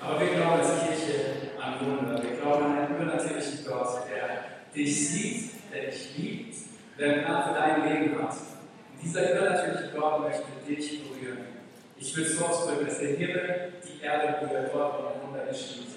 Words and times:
Aber 0.00 0.20
wir 0.20 0.28
glauben 0.28 0.60
als 0.60 0.68
Kirche 0.80 1.52
an 1.60 1.74
Wunder. 1.80 2.22
Wir 2.22 2.40
glauben 2.40 2.64
an 2.64 2.78
einen 2.78 2.96
übernatürlichen 2.96 3.64
Gott, 3.66 4.08
der 4.08 4.44
dich 4.74 5.08
sieht, 5.08 5.50
der 5.72 5.90
dich 5.90 6.16
liebt, 6.16 6.56
der 6.98 7.12
Plan 7.22 7.42
für 7.44 7.54
dein 7.54 7.88
Leben 7.88 8.22
hat. 8.22 8.32
Und 8.32 9.02
dieser 9.02 9.32
übernatürliche 9.32 9.90
Gott 9.94 10.20
möchte 10.20 10.44
dich 10.66 11.02
berühren. 11.02 11.44
Ich 11.98 12.16
will 12.16 12.24
es 12.24 12.38
so 12.38 12.46
ausdrücken, 12.46 12.86
dass 12.86 12.98
der 12.98 13.08
Himmel 13.08 13.72
die 13.84 14.02
Erde 14.02 14.46
berührt, 14.46 14.70
dort, 14.72 14.98
wo 14.98 15.26
Wunder 15.26 15.44
geschieht. 15.46 15.88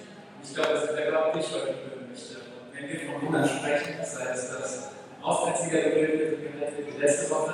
Ich 0.43 0.53
glaube, 0.53 0.73
dass 0.73 0.95
der 0.95 1.11
Gott 1.11 1.35
dich 1.35 1.51
heute 1.53 1.73
berühren 1.73 2.09
möchte. 2.09 2.35
Und 2.35 2.73
wenn 2.73 2.89
wir 2.89 2.99
von 2.99 3.21
Wundern 3.21 3.47
sprechen, 3.47 3.95
sei 4.03 4.31
es 4.33 4.49
das 4.49 4.91
Auswärtiger 5.21 5.81
gebildet 5.81 6.39
wie 6.41 6.99
letzte 6.99 7.29
Woche 7.31 7.53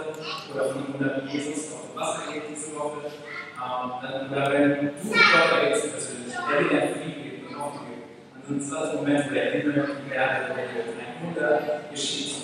oder 0.51 0.73
von 0.73 0.93
Wunder 0.93 1.23
Jesus 1.27 1.73
auf 1.73 1.91
dem 1.91 1.99
Wasser 1.99 2.33
geht 2.33 2.43
diese 2.49 2.75
Woche, 2.75 3.11
ähm, 3.59 4.31
oder 4.31 4.53
wenn 4.53 4.79
du 4.79 4.91
Gott 5.09 5.61
erlebst 5.61 5.91
persönlich, 5.91 6.33
der 6.33 6.59
dir 6.63 6.95
Frieden 6.95 7.23
gibt 7.23 7.49
und 7.49 7.59
Hoffnung 7.59 7.85
gibt, 7.91 8.47
dann 8.47 8.61
sind 8.61 8.77
alles 8.77 8.93
Momente, 8.95 9.29
wo 9.29 9.33
der 9.33 9.51
Himmel 9.51 9.89
die 10.07 10.13
Erde 10.13 10.55
ein 10.55 11.25
Wunder 11.25 11.81
geschieht. 11.91 12.35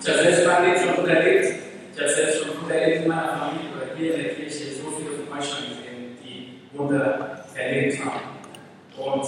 Ich 0.00 0.08
habe 0.08 0.18
selbst 0.18 0.46
mein 0.46 0.64
Leben 0.64 0.80
schon 0.80 0.96
gut 0.96 1.08
erlebt. 1.08 1.46
Ich 1.94 2.00
habe 2.00 2.10
selbst 2.10 2.38
schon 2.38 2.60
gut 2.60 2.70
erlebt 2.70 3.02
in 3.02 3.08
meiner 3.08 3.28
Familie 3.28 3.70
oder 3.76 3.96
hier 3.96 4.14
in 4.14 4.22
der 4.22 4.34
Kirche 4.34 4.74
so 4.74 4.90
viele 4.90 5.10
von 5.10 5.38
euch 5.38 5.44
schon 5.44 5.68
gesehen, 5.68 6.18
die 6.22 6.60
Wunder 6.76 7.44
erlebt 7.54 7.98
haben. 8.04 8.38
Und 8.96 9.24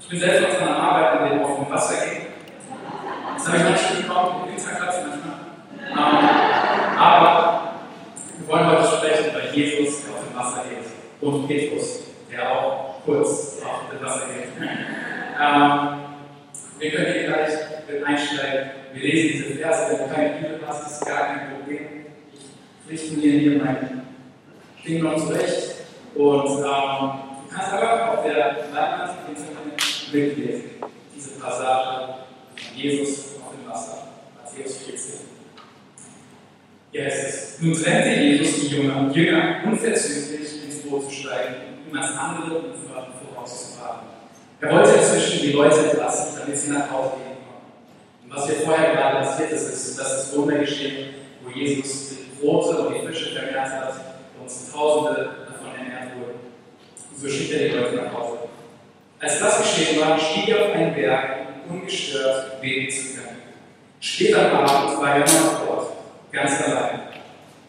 ich 0.00 0.08
bin 0.08 0.20
selbst 0.20 0.48
aus 0.48 0.60
meiner 0.60 0.76
Arbeit, 0.76 1.32
in 1.32 1.38
dem 1.38 1.46
dem 1.46 1.70
Wasser 1.70 2.06
geht. 2.06 2.28
Das 3.34 3.48
habe 3.48 3.58
ich 3.58 3.64
nicht 3.64 4.08
bekommen, 4.08 4.46
mit 4.46 4.56
Pizzaklasse 4.56 5.06
manchmal. 5.08 5.38
Ähm, 5.90 6.98
aber 6.98 7.72
wir 8.38 8.48
wollen 8.48 8.66
heute 8.70 8.84
sprechen, 8.84 9.17
Jesus 9.58 10.04
auf 10.10 10.28
dem 10.28 10.36
Wasser 10.36 10.64
geht. 10.68 10.86
Und 11.20 11.48
Petrus, 11.48 12.04
der 12.30 12.50
auch 12.50 13.04
kurz 13.04 13.60
auf 13.64 13.90
dem 13.90 14.04
Wasser 14.04 14.26
geht. 14.26 14.68
Ähm, 15.40 15.98
wir 16.78 16.90
können 16.90 17.12
hier 17.12 17.26
gleich 17.26 17.52
mit 17.88 18.04
einsteigen. 18.04 18.70
Wir 18.92 19.02
lesen 19.02 19.44
diese 19.48 19.58
Verse, 19.58 19.90
wenn 19.90 20.08
du 20.08 20.14
keine 20.14 20.34
Bibel 20.34 20.60
hast, 20.66 20.90
ist 20.90 21.06
gar 21.06 21.26
kein 21.26 21.56
Problem. 21.56 21.86
Ich 22.86 22.92
richte 22.92 23.16
mir 23.16 23.38
hier 23.38 23.62
mein 23.62 24.02
Ding 24.86 25.02
noch 25.02 25.16
zurecht. 25.16 25.74
Und 26.14 26.24
ähm, 26.24 27.10
du 27.48 27.54
kannst 27.54 27.72
aber 27.72 28.12
auf 28.12 28.24
der 28.24 28.34
Leinwand 28.34 29.26
mitlesen. 30.12 30.70
Diese 31.14 31.30
Passage 31.40 32.14
von 32.56 32.76
Jesus 32.76 33.36
auf 33.40 33.52
dem 33.52 33.70
Wasser. 33.70 34.08
Matthäus 34.36 34.76
14. 34.78 35.37
Hier 36.90 37.04
heißt 37.04 37.28
es: 37.28 37.60
Nun 37.60 37.74
trennte 37.74 38.08
Jesus 38.20 38.60
die 38.60 38.76
Jünger, 38.76 39.10
Jünger 39.12 39.56
unverzüglich 39.64 40.64
ins 40.64 40.82
Boot 40.82 41.04
zu 41.04 41.10
steigen, 41.10 41.54
um 41.90 41.96
ans 41.96 42.16
andere 42.16 42.58
Ufer 42.58 43.08
vorauszufahren. 43.34 44.06
Er 44.60 44.72
wollte 44.72 44.92
inzwischen 44.92 45.42
die 45.42 45.52
Leute 45.52 45.90
entlassen, 45.90 46.38
damit 46.40 46.56
sie 46.56 46.70
nach 46.70 46.90
Hause 46.90 47.12
gehen 47.16 47.36
konnten. 47.46 48.24
Und 48.24 48.36
was 48.36 48.46
hier 48.46 48.66
vorher 48.66 48.94
gerade 48.94 49.18
passiert 49.18 49.52
ist, 49.52 49.68
ist, 49.68 49.98
dass 49.98 50.10
das 50.10 50.36
Wunder 50.36 50.58
geschehen, 50.58 51.14
wo 51.44 51.50
Jesus 51.50 52.10
die 52.10 52.40
Brote 52.40 52.78
und 52.78 52.94
die 52.94 53.06
Fische 53.06 53.38
vermehrt 53.38 53.70
hat 53.70 53.94
und 54.40 54.72
Tausende 54.72 55.30
davon 55.46 55.74
ernährt 55.76 56.16
wurden. 56.16 56.40
Und 57.10 57.20
so 57.20 57.28
schickt 57.28 57.52
er 57.52 57.68
die 57.68 57.74
Leute 57.74 57.96
nach 57.96 58.12
Hause. 58.14 58.38
Als 59.20 59.38
das 59.38 59.58
geschehen 59.58 60.00
war, 60.00 60.18
stieg 60.18 60.48
er 60.48 60.64
auf 60.64 60.74
einen 60.74 60.94
Berg, 60.94 61.36
um 61.68 61.80
ungestört 61.80 62.60
beten 62.60 62.90
zu 62.90 63.16
können. 63.16 63.42
Später 64.00 64.52
am 64.52 64.64
Abend 64.64 65.00
war 65.00 65.16
er 65.16 65.20
noch. 65.20 65.67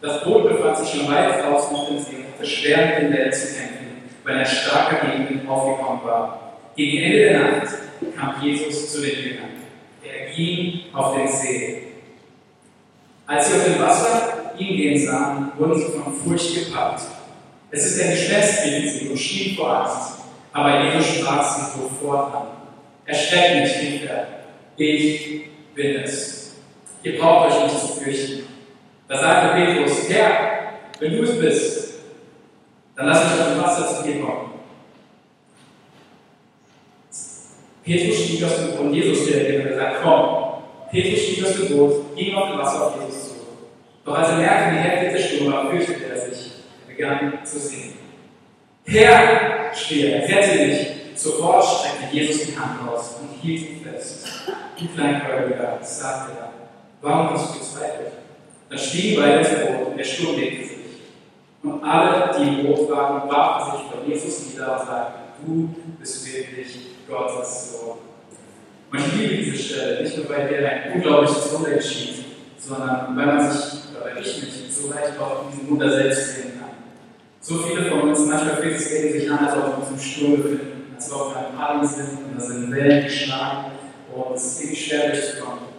Das 0.00 0.24
Boot 0.24 0.48
befand 0.48 0.78
sich 0.78 0.88
schon 0.88 1.12
weit 1.12 1.44
draußen 1.44 1.76
auf 1.76 1.88
dem 1.88 1.98
See 1.98 2.16
und 2.16 2.32
hatte 2.32 2.46
schwer 2.46 2.86
mit 2.86 2.98
den 3.02 3.12
Wellen 3.12 3.32
zu 3.32 3.54
kämpfen, 3.54 4.02
weil 4.24 4.38
ein 4.38 4.46
starker 4.46 5.06
Regen 5.06 5.46
aufgekommen 5.46 6.02
war. 6.04 6.54
Gegen 6.74 7.02
Ende 7.02 7.18
der 7.18 7.40
Nacht 7.40 7.68
kam 8.16 8.42
Jesus 8.42 8.92
zu 8.92 9.02
den 9.02 9.10
Jüngern. 9.10 9.50
Er 10.02 10.34
ging 10.34 10.80
auf 10.94 11.14
den 11.16 11.28
See. 11.28 11.82
Als 13.26 13.48
sie 13.48 13.56
auf 13.58 13.64
dem 13.64 13.78
Wasser 13.78 14.54
ihn 14.58 14.76
gehen 14.76 14.98
sahen, 14.98 15.52
wurden 15.58 15.78
sie 15.78 15.98
von 15.98 16.14
Furcht 16.14 16.54
gepackt. 16.54 17.02
Es 17.70 17.84
ist 17.84 18.02
ein 18.02 18.10
Gespenst, 18.10 18.64
riefen 18.64 18.88
sie 18.88 19.08
und 19.08 19.18
schienen 19.18 19.56
vor 19.56 19.80
Angst. 19.80 20.20
Aber 20.52 20.82
Jesus 20.82 21.06
sprach 21.06 21.44
sie 21.44 21.78
sofort 21.78 22.34
an. 22.34 22.46
Erschreckt 23.04 23.56
nicht, 23.56 23.80
rief 23.80 24.08
er. 24.08 24.26
Ich 24.76 25.42
bin 25.74 25.96
es. 25.96 26.56
Ihr 27.02 27.18
braucht 27.18 27.50
euch 27.50 27.64
nicht 27.64 27.78
zu 27.78 27.88
fürchten. 27.88 28.49
Da 29.10 29.18
sagte 29.18 29.56
Petrus, 29.56 30.08
Herr, 30.08 30.30
wenn 31.00 31.16
du 31.16 31.24
es 31.24 31.40
bist, 31.40 31.94
dann 32.94 33.06
lass 33.06 33.24
mich 33.24 33.40
auf 33.40 33.48
dem 33.48 33.60
Wasser 33.60 33.96
zu 33.96 34.04
dir 34.04 34.20
kommen. 34.20 34.52
Petrus 37.84 38.20
stieg 38.20 38.44
aus 38.44 38.54
dem 38.54 38.70
Boot 38.70 38.80
und 38.82 38.94
Jesus 38.94 39.26
reagierte 39.26 39.62
und 39.62 39.68
gesagt, 39.70 39.96
komm. 40.04 40.62
Petrus 40.92 41.22
stieg 41.22 41.44
aus 41.44 41.56
dem 41.56 41.76
Boot, 41.76 42.16
ging 42.16 42.36
auf 42.36 42.50
dem 42.50 42.58
Wasser 42.60 42.86
auf 42.86 43.04
Jesus 43.04 43.30
zu. 43.30 43.34
Doch 44.04 44.16
als 44.16 44.28
er 44.28 44.36
merkte, 44.36 44.76
wie 44.76 44.78
heftig 44.78 45.12
der 45.12 45.18
Sturm 45.18 45.52
war, 45.52 45.70
fürchtete 45.70 46.04
er 46.04 46.30
sich. 46.30 46.52
Er 46.86 46.94
begann 46.94 47.44
zu 47.44 47.58
singen. 47.58 47.94
Herr, 48.84 49.74
schrie 49.74 50.06
er, 50.06 50.22
rette 50.22 50.66
mich. 50.66 50.86
Sofort 51.16 51.64
streckte 51.64 52.14
Jesus 52.14 52.46
die 52.46 52.56
Hand 52.56 52.88
aus 52.88 53.16
und 53.20 53.42
hielt 53.42 53.70
ihn 53.70 53.80
fest. 53.80 54.28
Du 54.78 54.86
Kleingläubiger, 54.86 55.80
sagte 55.82 56.38
er, 56.38 56.52
warum 57.02 57.30
hast 57.30 57.56
du 57.56 57.58
gezweifelt? 57.58 58.12
Dann 58.70 58.78
stiegen 58.78 59.20
beide 59.20 59.38
ins 59.40 59.48
Boot 59.48 59.80
der 60.00 60.04
Sturm 60.04 60.36
legte 60.36 60.64
sich. 60.64 60.76
Und 61.62 61.84
alle, 61.84 62.30
die 62.38 62.48
im 62.48 62.66
Boot 62.66 62.90
waren, 62.90 63.28
warfen 63.28 63.78
sich 63.78 63.90
vor 63.90 64.02
Jesus 64.06 64.46
nieder 64.46 64.80
und 64.80 64.86
sagten, 64.86 65.20
du 65.44 65.74
bist 65.98 66.26
wirklich 66.26 66.78
Gottes 67.06 67.72
Sohn. 67.72 67.98
Und 68.90 68.98
ich 68.98 69.12
liebe 69.14 69.44
diese 69.44 69.58
Stelle, 69.58 70.02
nicht 70.02 70.16
nur 70.16 70.28
weil 70.30 70.48
der 70.48 70.70
ein 70.70 70.92
unglaubliches 70.94 71.52
Wunder 71.52 71.72
geschieht, 71.72 72.24
sondern 72.58 73.14
weil 73.14 73.26
man 73.26 73.50
sich, 73.50 73.80
oder 73.90 74.06
weil 74.06 74.22
ich 74.22 74.42
mich 74.42 74.74
so 74.74 74.90
leicht 74.90 75.20
auch 75.20 75.44
in 75.44 75.50
diesem 75.50 75.70
Wunder 75.70 75.90
selbst 75.90 76.36
sehen 76.36 76.52
kann. 76.58 76.70
So 77.40 77.58
viele 77.58 77.90
von 77.90 78.08
uns, 78.08 78.20
manchmal 78.20 78.56
fühlt 78.56 78.76
es 78.76 78.88
sich 78.88 79.30
an, 79.30 79.46
als 79.46 79.56
ob 79.56 79.66
wir 79.66 79.78
uns 79.78 79.90
im 79.90 79.98
Sturm 79.98 80.36
befinden, 80.36 80.94
als 80.96 81.12
ob 81.12 81.34
wir 81.34 81.46
einem 81.46 81.58
Paddeln 81.58 81.86
sind 81.86 82.18
und 82.24 82.38
da 82.38 82.40
sind 82.40 82.74
Wellen 82.74 83.04
geschlagen 83.04 83.72
und 84.14 84.34
es 84.34 84.44
ist 84.44 84.60
irgendwie 84.60 84.76
schwer 84.76 85.10
durchzukommen. 85.10 85.69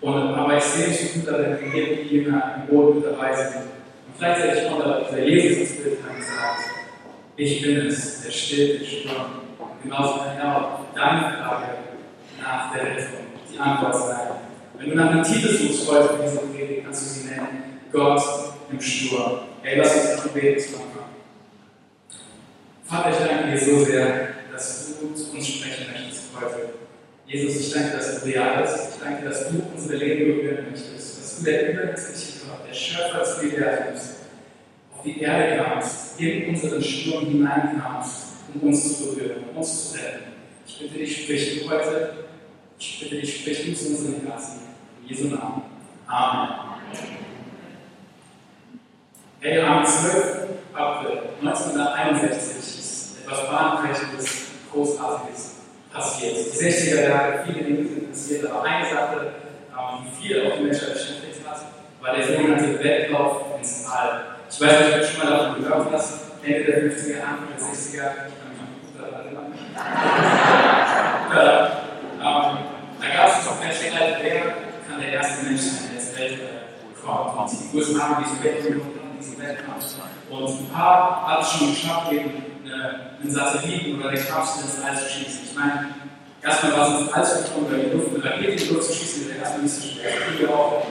Und, 0.00 0.14
aber 0.14 0.56
ich 0.56 0.62
sehe 0.62 0.88
mich 0.88 1.14
gut 1.14 1.26
darin, 1.26 1.58
wie 1.60 2.04
die 2.08 2.16
Jünger 2.16 2.56
im 2.56 2.74
Boot 2.74 2.96
mit 2.96 3.04
dabei 3.04 3.34
sind. 3.34 3.56
Und 3.56 4.18
gleichzeitig 4.18 4.68
kommt 4.68 4.84
aber 4.84 5.00
dieser 5.00 5.24
Jesus 5.24 5.58
ins 5.58 5.76
Bild 5.82 5.98
und 5.98 6.22
sagt, 6.22 6.70
ich 7.36 7.62
bin 7.62 7.86
es, 7.86 8.22
der 8.22 8.30
stillt 8.30 8.80
den 8.80 8.86
Sturm. 8.86 9.26
Genauso 9.82 10.18
kann 10.18 10.38
er 10.38 10.56
auch 10.56 10.80
deine 10.94 11.20
Frage 11.20 11.66
nach 12.40 12.72
der 12.72 12.82
Rettung 12.82 13.28
die 13.52 13.58
Antwort 13.58 13.96
sein. 13.96 14.28
Wenn 14.78 14.90
du 14.90 14.96
nach 14.96 15.10
einem 15.10 15.22
Titel 15.22 15.48
suchst 15.48 15.90
heute 15.90 16.14
für 16.14 16.22
diese 16.22 16.38
Predigt, 16.38 16.84
kannst 16.84 17.02
du 17.02 17.20
sie 17.20 17.28
nennen, 17.28 17.80
Gott 17.92 18.22
im 18.70 18.80
Sturm. 18.80 19.40
Hey, 19.62 19.78
lass 19.78 20.22
uns 20.24 20.32
beten 20.32 20.60
zu 20.60 20.76
Anfang. 20.76 21.08
Vater, 22.84 23.10
ich 23.10 23.26
danke 23.26 23.50
dir 23.50 23.58
so 23.58 23.84
sehr, 23.84 24.28
dass 24.52 24.98
du 25.00 25.14
zu 25.14 25.32
uns 25.32 25.48
sprechen 25.48 25.86
möchtest 25.92 26.24
heute. 26.40 26.70
Jesus, 27.26 27.60
ich 27.60 27.72
danke, 27.72 27.96
dass 27.96 28.20
du 28.20 28.26
real 28.26 28.62
bist. 28.62 28.94
Ich 28.94 29.02
danke, 29.04 29.24
dass 29.24 29.48
du 29.48 29.62
unsere 29.74 29.96
Leben 29.96 30.36
berühren 30.36 30.66
möchtest. 30.70 31.18
Du 31.38 31.44
der 31.44 31.72
übernatürliche 31.72 32.46
Gott, 32.48 32.68
der 32.68 32.74
Schöpfer 32.74 33.18
des 33.20 33.38
Universums, 33.38 34.14
auf 34.92 35.02
die 35.04 35.20
Erde 35.20 35.62
kamst, 35.62 36.20
in 36.20 36.48
unseren 36.48 36.82
Sturm 36.82 37.26
hineinkamst, 37.26 38.26
um 38.54 38.68
uns 38.68 38.98
zu 38.98 39.14
berühren, 39.14 39.44
um 39.50 39.58
uns 39.58 39.92
zu 39.92 39.98
retten. 39.98 40.32
Ich 40.66 40.78
bitte 40.80 40.94
dich, 40.94 41.22
sprich 41.22 41.62
du 41.62 41.70
heute. 41.70 42.14
Ich 42.78 43.00
bitte 43.00 43.20
dich, 43.20 43.40
sprich 43.40 43.66
du 43.66 43.74
zu 43.74 43.88
unseren 43.90 44.26
Herzen. 44.26 44.60
In 45.02 45.08
Jesu 45.08 45.28
Namen. 45.28 45.62
Amen. 46.08 46.54
Hey, 49.40 49.60
am 49.60 49.86
12. 49.86 50.48
April 50.72 51.18
1961 51.40 52.78
ist 52.78 53.18
etwas 53.22 53.46
Bahnbrechendes, 53.46 54.42
Großartiges 54.72 55.52
passiert. 55.92 56.36
Die 56.36 56.58
60er 56.58 57.08
Jahre, 57.08 57.44
viele 57.46 57.64
Dinge 57.64 57.88
sind 57.88 58.10
passiert, 58.10 58.46
aber 58.46 58.62
eine 58.64 58.88
Sache, 58.88 59.32
die 60.02 60.26
viel 60.26 60.46
auch 60.46 60.56
die 60.56 60.64
Menschheit 60.64 60.92
beschäftigt 60.94 61.27
war 62.00 62.14
der 62.14 62.26
sogenannte 62.26 62.82
Wettlauf 62.82 63.58
ins 63.58 63.86
All. 63.86 64.24
Ich 64.50 64.60
weiß 64.60 64.72
nicht, 64.80 64.94
ob 64.94 65.00
du 65.00 65.06
schon 65.06 65.18
mal 65.24 65.30
davon 65.36 65.62
gehört 65.62 65.92
hast, 65.92 66.12
Ende 66.42 66.64
der 66.64 66.78
50er, 66.82 67.20
Anfang 67.20 67.48
der 67.50 67.66
60er, 67.66 67.88
ich 67.92 68.34
kann 68.38 68.48
mich 68.50 68.60
noch 68.60 68.72
gut 68.82 68.96
erinnern. 69.12 69.52
ähm, 71.34 72.58
da 73.00 73.06
gab 73.14 73.28
es 73.28 73.46
noch 73.46 73.60
Menschen, 73.60 73.86
wer 74.22 74.40
kann 74.88 75.00
der 75.00 75.12
erste 75.12 75.44
Mensch 75.44 75.60
sein, 75.60 75.90
der 75.90 76.00
ins 76.00 76.18
Weltall 76.18 76.58
kommt. 77.04 77.52
Und 77.52 77.72
die 77.72 77.76
USA 77.76 78.08
haben 78.08 78.24
diesen 78.24 78.42
Wettkampf 78.42 78.98
diesen 79.18 79.38
Wettkampf. 79.40 79.84
Und 80.30 80.48
ein 80.48 80.68
paar 80.68 81.26
hat 81.26 81.42
es 81.42 81.52
schon 81.52 81.70
geschafft, 81.70 82.12
eben 82.12 82.30
einen 83.20 83.30
Satelliten 83.30 83.98
oder 83.98 84.10
eine 84.10 84.20
Kapsel 84.20 84.64
ins 84.64 84.84
All 84.84 84.96
zu 84.96 85.08
schießen. 85.08 85.40
Ich 85.44 85.54
meine, 85.54 85.88
erstmal 86.42 86.72
war 86.76 86.94
es 86.94 87.00
ins 87.00 87.12
All 87.12 87.24
zu 87.24 87.52
kommen, 87.52 87.66
oder 87.66 87.78
die 87.78 87.90
Luft, 87.90 88.14
eine 88.14 88.24
Rakete 88.24 88.52
in 88.52 88.58
die 88.58 88.74
Luft 88.74 88.88
zu 88.88 88.92
schießen, 88.94 89.28
wäre 89.28 89.38
erstmal 89.38 89.62
nicht 89.62 89.74
so 89.74 89.88
schwer. 89.88 90.10
Das 90.40 90.50
auch, 90.50 90.86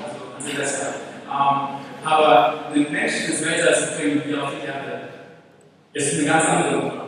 das 0.56 0.82
ja. 0.82 0.88
Ähm, 1.28 1.78
aber 2.06 2.54
einen 2.74 2.92
Menschen 2.92 3.32
ins 3.32 3.46
Weltall 3.46 3.76
zu 3.76 3.98
bringen, 3.98 4.24
wie 4.26 4.36
auf 4.36 4.52
die 4.52 4.66
Erde, 4.66 5.10
ist 5.94 6.14
eine 6.14 6.28
ganz 6.28 6.46
andere 6.46 6.72
Nummer. 6.78 7.08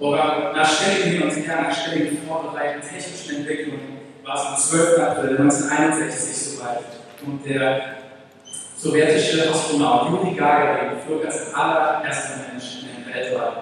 Aber 0.00 0.52
nach 0.54 0.70
ständigen 0.70 1.24
und 1.24 1.30
Her, 1.30 1.62
nach 1.68 1.74
ständigen 1.74 2.18
Vorbereitungen, 2.26 2.88
technischen 2.88 3.36
Entwicklungen 3.40 3.98
war 4.24 4.34
es 4.34 4.46
am 4.46 4.56
12. 4.56 4.98
April 4.98 5.36
1961 5.38 6.36
soweit. 6.36 6.84
Und 7.26 7.44
der 7.44 7.96
sowjetische 8.76 9.50
Astronaut 9.50 10.10
Yuri 10.10 10.34
Gagarin 10.34 10.98
flog 11.06 11.26
als 11.26 11.52
allererster 11.54 12.36
Mensch 12.50 12.78
in 12.80 13.04
den 13.04 13.14
Weltall. 13.14 13.60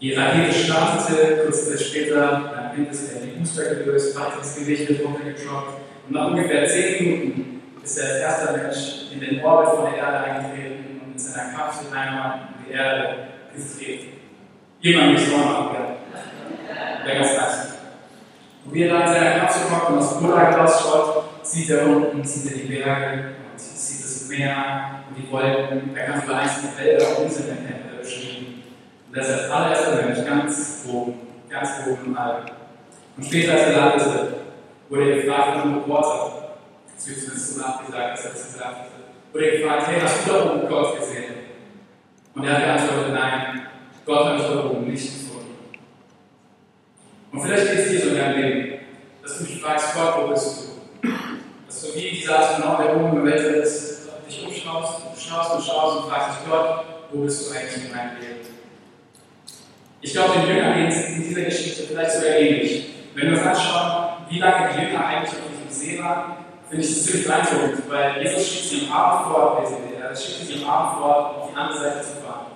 Die 0.00 0.14
Rakete 0.14 0.52
startete, 0.52 1.50
Zeit 1.50 1.80
später, 1.80 2.50
dann 2.54 2.74
hinten 2.74 2.90
ist 2.90 3.12
die 3.22 3.38
Booster 3.38 3.74
gelöst, 3.74 4.18
weiteres 4.18 4.56
Gewicht 4.56 4.88
wird 4.88 5.04
runtergetroppt 5.04 5.80
und 6.08 6.14
nach 6.14 6.28
ungefähr 6.28 6.66
10 6.66 7.04
Minuten 7.04 7.61
ist 7.82 7.98
er 7.98 8.04
als 8.04 8.20
erster 8.20 8.56
Mensch 8.56 9.12
in 9.12 9.20
den 9.20 9.44
Orbit 9.44 9.74
von 9.74 9.84
der 9.92 9.96
Erde 9.96 10.18
eingetreten 10.18 11.00
und 11.04 11.12
in 11.12 11.18
seiner 11.18 11.52
Kapsel 11.52 11.86
einmal 11.92 12.48
in 12.58 12.64
die 12.66 12.72
Erde 12.72 13.16
getreten. 13.54 14.12
Jemand 14.80 15.12
nicht 15.12 15.28
so 15.28 15.36
machen 15.36 15.72
werden. 15.72 15.94
Wäre 17.04 17.18
ganz 17.18 17.36
nice. 17.36 17.68
Und 18.64 18.74
wie 18.74 18.82
er 18.82 18.94
da 18.94 19.06
in 19.06 19.12
seiner 19.12 19.38
Kapsel 19.40 19.62
kommt 19.68 19.90
und 19.90 19.98
aus 19.98 20.18
dem 20.18 20.26
Bullrad 20.26 20.58
rausschaut, 20.58 21.24
sieht 21.42 21.70
er 21.70 21.86
unten, 21.86 22.24
sieht 22.24 22.52
er 22.52 22.58
die 22.58 22.68
Berge 22.68 23.34
und 23.50 23.60
sieht 23.60 24.04
das 24.04 24.28
Meer 24.28 25.02
und 25.08 25.16
die 25.16 25.30
Wolken. 25.30 25.96
Er 25.96 26.06
kann 26.06 26.20
sogar 26.20 26.40
einzelne 26.40 26.68
Felder 26.72 27.18
und 27.18 27.24
Inseln 27.24 27.58
beschrieben. 28.00 28.62
Und 29.08 29.16
das 29.16 29.28
ist 29.28 29.34
als 29.34 29.50
allererster 29.50 30.02
Mensch 30.02 30.24
ganz 30.24 30.84
oben, 30.88 31.14
ganz 31.48 31.70
oben 31.86 32.06
im 32.06 32.16
All. 32.16 32.42
Und 33.16 33.24
später, 33.24 33.52
als 33.52 33.62
er 33.62 33.76
landete, 33.76 34.34
wurde 34.88 35.10
er 35.10 35.16
gefragt 35.22 35.52
von 35.52 35.62
einem 35.62 35.74
Reporter, 35.78 36.41
zumindest 37.02 37.54
so 37.54 37.60
nachgesagt, 37.60 38.18
dass 38.18 38.24
er 38.24 38.30
das 38.30 38.52
gesagt 38.52 38.64
hat, 38.64 38.86
wurde 39.32 39.50
gefragt, 39.58 39.86
hey, 39.88 40.00
hast 40.00 40.26
du 40.26 40.30
da 40.32 40.52
oben 40.52 40.68
Gott 40.68 40.98
gesehen? 40.98 41.34
Und 42.34 42.44
er 42.44 42.52
hat 42.52 42.64
geantwortet, 42.64 43.12
nein, 43.12 43.62
Gott 44.06 44.24
hat 44.26 44.38
mich 44.38 44.46
da 44.46 44.64
oben 44.64 44.90
nicht 44.90 45.04
gefunden. 45.04 45.56
Und 47.32 47.42
vielleicht 47.42 47.70
geht 47.70 47.78
es 47.78 47.90
dir 47.90 48.00
so 48.00 48.08
in 48.10 48.16
deinem 48.16 48.42
Leben, 48.42 48.78
dass 49.22 49.38
du 49.38 49.44
dich 49.44 49.60
fragst, 49.60 49.94
Gott, 49.94 50.14
wo 50.18 50.28
bist 50.28 50.68
du? 51.02 51.08
Dass 51.66 51.82
du 51.82 51.94
wie 51.94 52.10
dieser 52.10 52.38
Astronaut, 52.38 52.80
der 52.80 52.96
oben 52.96 53.18
im 53.18 53.24
Weltall 53.24 53.54
ist, 53.54 54.08
dich 54.28 54.46
umschaust, 54.46 55.02
schaust 55.18 55.54
und 55.54 55.64
schaust 55.64 55.96
und 55.98 56.10
fragst 56.10 56.40
dich, 56.40 56.48
Gott, 56.48 56.84
wo 57.10 57.22
bist 57.22 57.50
du 57.50 57.54
eigentlich 57.54 57.84
in 57.84 57.90
meinem 57.90 58.20
Leben? 58.20 58.32
Ich 60.00 60.12
glaube, 60.12 60.40
den 60.40 60.48
Jüngern 60.48 60.74
geht 60.74 60.88
es 60.88 61.08
in 61.10 61.22
dieser 61.22 61.42
Geschichte 61.42 61.84
vielleicht 61.84 62.12
sogar 62.12 62.30
ähnlich. 62.30 62.86
Wenn 63.14 63.30
wir 63.30 63.38
uns 63.38 63.46
anschauen, 63.46 64.26
wie 64.28 64.38
lange 64.38 64.70
die 64.72 64.82
Jünger 64.82 65.06
eigentlich 65.06 65.32
auf 65.32 65.68
diesem 65.68 65.70
See 65.70 66.02
waren, 66.02 66.41
finde 66.72 66.86
ich 66.86 67.04
ziemlich 67.04 67.26
beeindruckend, 67.26 67.90
weil 67.90 68.22
Jesus 68.22 68.48
schickt 68.48 68.64
sie 68.64 68.86
am 68.86 68.92
Abend 68.92 69.30
vor, 69.30 69.62
er 70.00 70.16
schickt 70.16 70.48
sie 70.48 70.64
am 70.64 70.70
Abend 70.70 71.00
vor, 71.00 71.36
auf 71.36 71.50
die 71.50 71.56
andere 71.56 71.78
Seite 71.78 72.00
zu 72.00 72.22
fahren. 72.24 72.46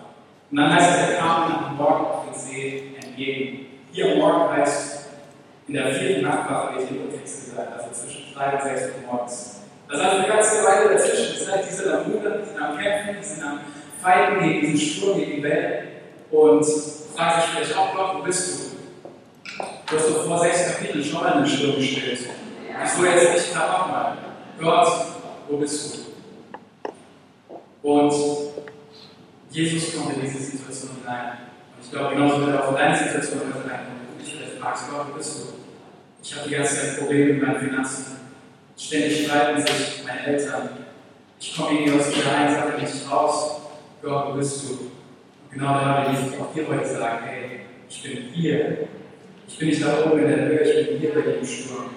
Und 0.50 0.56
dann 0.56 0.74
heißt 0.74 0.90
es, 0.90 1.10
er 1.10 1.18
kam 1.18 1.64
am 1.66 1.76
Morgen 1.76 2.06
auf 2.06 2.24
den 2.24 2.34
See 2.34 2.94
entgegen. 2.98 3.66
Hier 3.92 4.12
am 4.12 4.18
Morgen 4.18 4.56
heißt 4.56 5.08
in 5.68 5.74
der 5.74 5.92
vierten 5.92 6.22
Nachtwache, 6.22 6.76
wird 6.76 6.88
hier 6.88 7.00
im 7.02 7.10
Text 7.10 7.50
gesagt, 7.50 7.72
also 7.76 7.90
zwischen 7.92 8.34
3 8.34 8.52
und 8.52 8.62
6 8.62 8.82
Uhr 8.82 9.12
morgens. 9.12 9.60
Das 9.90 10.02
heißt, 10.02 10.16
eine 10.16 10.28
ganze 10.28 10.64
Weile 10.64 10.94
dazwischen. 10.94 11.38
Das 11.38 11.52
heißt, 11.52 11.70
die 11.70 11.74
sind 11.74 11.92
am 11.92 12.10
Rudern, 12.10 12.40
die 12.40 12.48
sind 12.48 12.62
am 12.62 12.78
Kämpfen, 12.78 13.16
die 13.20 13.26
sind 13.26 13.42
am 13.42 13.60
Fighten 14.02 14.42
gegen 14.42 14.60
diesen 14.60 14.78
Sturm, 14.78 15.18
gegen 15.18 15.36
die 15.36 15.42
Welt. 15.42 15.82
Und 16.30 16.64
fragt 17.14 17.42
sich 17.42 17.50
vielleicht 17.50 17.76
auch, 17.76 17.94
Gott, 17.94 18.16
wo 18.16 18.22
bist 18.22 18.48
du? 18.48 19.62
Du 19.86 19.96
hast 19.96 20.08
doch 20.08 20.24
vor 20.24 20.38
sechs 20.38 20.72
Kapiteln 20.72 21.04
schon 21.04 21.20
mal 21.20 21.34
eine 21.34 21.46
Sturm 21.46 21.76
gestellt. 21.76 22.20
Wieso 22.82 23.04
jetzt 23.06 23.32
nicht 23.34 23.54
da 23.54 23.78
nochmal? 23.78 24.16
Gott, 24.60 25.06
wo 25.48 25.56
bist 25.56 25.94
du? 25.94 27.88
Und 27.88 28.12
Jesus 29.50 29.96
kommt 29.96 30.16
in 30.16 30.22
diese 30.22 30.38
Situation 30.38 30.90
hinein. 31.00 31.38
Und 31.76 31.84
ich 31.84 31.90
glaube, 31.90 32.14
genauso 32.14 32.40
wird 32.40 32.56
er 32.56 32.64
auch 32.64 32.70
in 32.70 32.76
deine 32.76 32.96
Situation 32.96 33.40
hineinkommen. 33.40 34.18
Dich 34.20 34.34
vielleicht 34.34 34.58
fragst, 34.58 34.90
Gott, 34.90 35.06
wo 35.10 35.16
bist 35.16 35.38
du? 35.38 35.42
Ich 36.22 36.36
habe 36.36 36.48
die 36.48 36.54
ganze 36.54 36.74
Zeit 36.74 36.98
Probleme 36.98 37.34
mit 37.34 37.42
meinen 37.42 37.60
Finanzen. 37.60 38.16
Ständig 38.76 39.24
streiten 39.24 39.60
sich 39.60 40.04
meine 40.04 40.26
Eltern. 40.26 40.68
Ich 41.38 41.56
komme 41.56 41.78
irgendwie 41.78 41.98
aus 41.98 42.10
dieser 42.10 42.22
Sache 42.24 42.80
nicht 42.80 43.10
raus. 43.10 43.60
Gott, 44.02 44.28
wo 44.28 44.36
bist 44.36 44.64
du? 44.64 44.72
Und 44.72 44.90
genau 45.50 45.74
da 45.74 46.06
will 46.06 46.14
ich 46.14 46.40
auch 46.40 46.52
dir 46.52 46.68
heute 46.68 46.86
sagen, 46.86 47.24
hey, 47.24 47.60
ich 47.88 48.02
bin 48.02 48.28
hier. 48.32 48.88
Ich 49.48 49.58
bin 49.58 49.68
nicht 49.68 49.82
da 49.82 50.04
oben 50.04 50.18
in 50.18 50.28
der 50.28 50.46
Höhe, 50.46 50.60
ich 50.60 50.88
bin 50.88 50.98
hier 50.98 51.14
bei 51.14 51.20
dem 51.20 51.46
Sturm. 51.46 51.90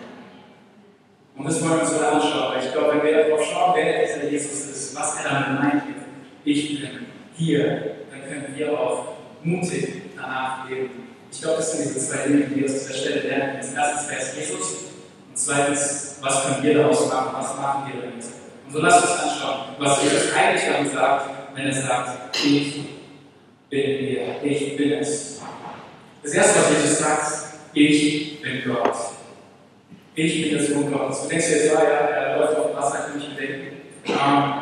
Und 1.39 1.45
das 1.45 1.61
wollen 1.61 1.75
wir 1.75 1.81
uns 1.83 1.93
heute 1.93 2.07
anschauen, 2.09 2.55
ich 2.61 2.73
glaube, 2.73 2.97
wenn 2.97 3.03
wir 3.03 3.23
darauf 3.23 3.45
schauen, 3.45 3.73
wer 3.73 4.05
dieser 4.05 4.29
Jesus 4.29 4.51
ist, 4.51 4.93
was 4.93 5.15
er 5.23 5.23
damit 5.23 5.61
meint, 5.61 5.83
ich 6.43 6.81
bin 6.81 6.89
hier, 7.33 7.95
dann 8.11 8.21
können 8.27 8.53
wir 8.57 8.77
auch 8.77 9.13
mutig 9.41 10.01
danach 10.17 10.69
leben. 10.69 11.07
Ich 11.31 11.41
glaube, 11.41 11.57
das 11.57 11.71
sind 11.71 11.95
diese 11.95 12.09
zwei 12.09 12.27
Dinge, 12.27 12.43
die 12.47 12.57
wir 12.57 12.65
aus 12.65 12.73
dieser 12.73 12.93
Stelle 12.93 13.21
lernen. 13.21 13.55
Als 13.55 13.73
erstes, 13.73 14.09
wer 14.09 14.19
ist 14.19 14.35
Jesus? 14.35 14.67
Und 15.29 15.37
zweitens, 15.37 16.17
was 16.19 16.43
können 16.43 16.61
wir 16.61 16.73
daraus 16.73 17.07
machen? 17.07 17.29
Was 17.31 17.55
machen 17.55 17.93
wir 17.93 18.01
damit? 18.01 18.25
Und 18.67 18.73
so 18.73 18.79
lasst 18.79 19.01
uns 19.01 19.19
anschauen, 19.21 19.59
was 19.79 20.03
Jesus 20.03 20.33
eigentlich 20.35 20.63
damit 20.69 20.91
sagt, 20.91 21.29
wenn 21.55 21.67
er 21.67 21.73
sagt, 21.73 22.35
ich 22.45 22.81
bin 23.69 23.97
hier, 23.97 24.43
ich 24.43 24.75
bin 24.75 24.91
es. 24.91 25.39
Das 26.21 26.33
erste, 26.33 26.59
was 26.59 26.83
Jesus 26.83 26.99
sagt, 26.99 27.31
ich 27.73 28.41
bin 28.41 28.61
Gott. 28.65 29.18
Ich 30.21 30.41
bin 30.41 30.57
der 30.57 30.67
Sohn 30.67 30.91
Gottes. 30.91 31.23
Du 31.23 31.29
denkst 31.29 31.49
jetzt, 31.49 31.73
ja, 31.73 31.79
er 31.79 32.39
läuft 32.39 32.57
auf 32.57 32.75
Wasser, 32.75 33.07
kann 33.07 33.17
ich 33.17 33.29
mir 33.29 33.35
denken. 33.35 33.77
Ähm, 34.05 34.53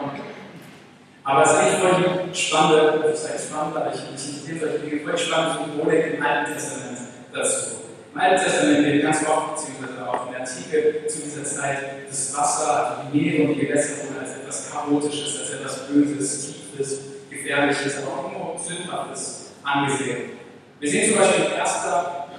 aber 1.24 1.44
es 1.44 1.52
ist 1.52 1.58
eigentlich 1.58 1.80
voll 1.80 2.36
spannende, 2.36 3.12
ich 3.12 3.20
sage 3.20 3.40
spannend, 3.40 3.76
aber 3.76 3.92
ich, 3.92 4.02
ich 4.16 4.46
interessiere 4.46 4.60
solche 4.60 4.86
Dinge, 4.86 5.02
voll 5.02 5.18
spannende 5.18 5.66
Symbolik 5.66 6.14
im 6.14 6.24
Alten 6.24 6.54
Testament 6.54 7.00
dazu. 7.34 7.78
Im 8.14 8.22
Alten 8.22 8.44
Testament 8.44 8.86
wird 8.86 9.02
ganz 9.02 9.18
oft, 9.28 9.56
beziehungsweise 9.56 10.08
auch 10.08 10.28
in 10.28 10.32
der 10.34 10.42
Antike 10.42 11.08
zu 11.08 11.22
dieser 11.24 11.44
Zeit, 11.44 11.80
das 12.08 12.38
Wasser, 12.38 12.70
also 12.70 13.10
die 13.12 13.18
Meere 13.18 13.48
und 13.48 13.56
die 13.56 13.66
Gewässer 13.66 14.04
wurden 14.04 14.20
als 14.22 14.38
etwas 14.38 14.72
Chaotisches, 14.72 15.40
als 15.40 15.54
etwas 15.54 15.88
Böses, 15.88 16.54
Tiefes, 16.54 17.00
Gefährliches, 17.32 17.98
aber 18.04 18.12
auch 18.14 18.32
nur 18.32 18.60
Sündhaftes 18.62 19.54
angesehen. 19.64 20.38
Wir 20.80 20.90
sehen 20.90 21.10
zum 21.10 21.18
Beispiel 21.18 21.46
in 21.46 21.60
1. 21.60 21.72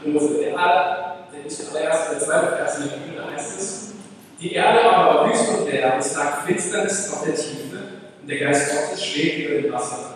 Mose, 0.06 0.38
der, 0.38 0.56
aller, 0.56 1.07
der 1.44 1.70
allererste, 1.70 2.14
der 2.14 2.20
zweite 2.20 2.56
Vers 2.56 2.78
in 2.78 2.88
der 2.88 2.96
Bibel, 2.96 3.30
heißt 3.32 3.60
es, 3.60 3.88
die 4.40 4.52
Erde 4.52 4.84
aber 4.84 5.20
war 5.20 5.28
wüst 5.28 5.48
und 5.48 5.70
leer, 5.70 5.96
es 5.98 6.14
lag 6.14 6.46
Finsternis 6.46 7.12
auf 7.12 7.24
der 7.24 7.34
Tiefe 7.34 7.78
und 8.20 8.28
der 8.28 8.38
Geist 8.38 8.70
Gottes 8.70 9.04
schwebt 9.04 9.48
über 9.48 9.62
dem 9.62 9.72
Wasser. 9.72 10.14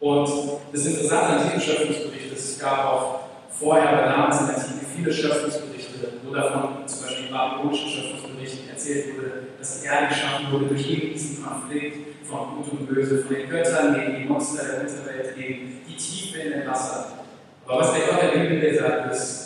Und 0.00 0.28
das 0.72 0.86
Interessante 0.86 1.26
an 1.26 1.44
diesem 1.44 1.60
Schöpfungsbericht 1.60 2.32
ist, 2.32 2.56
es 2.56 2.58
gab 2.58 2.84
auch 2.84 3.20
vorher 3.48 3.92
bei 3.92 4.02
damals 4.02 4.40
in 4.40 4.46
der 4.48 4.56
Antike 4.56 4.84
viele 4.96 5.12
Schöpfungsberichte, 5.12 6.08
wo 6.24 6.34
davon 6.34 6.86
zum 6.86 7.02
Beispiel 7.02 7.26
in 7.26 7.32
babylonischen 7.32 7.88
Schöpfungsberichten 7.88 8.68
erzählt 8.68 9.16
wurde, 9.16 9.32
dass 9.58 9.80
die 9.80 9.86
Erde 9.86 10.08
geschaffen 10.08 10.52
wurde 10.52 10.66
durch 10.66 10.90
eben 10.90 11.12
diesen 11.12 11.44
Konflikt 11.44 12.26
von 12.26 12.56
Gut 12.56 12.72
und 12.72 12.86
Böse, 12.86 13.22
von 13.22 13.34
den 13.34 13.48
Göttern 13.48 13.94
gegen 13.94 14.16
die 14.22 14.28
Monster 14.28 14.64
der 14.64 14.80
Unterwelt, 14.80 15.36
gegen 15.36 15.82
die 15.86 15.96
Tiefe 15.96 16.40
in 16.40 16.52
dem 16.52 16.68
Wasser. 16.68 17.12
Aber 17.66 17.80
was 17.80 17.92
der 17.92 18.06
Gott 18.06 18.22
der 18.22 18.38
Bibel 18.40 18.74
sagt, 18.74 19.12
ist, 19.12 19.43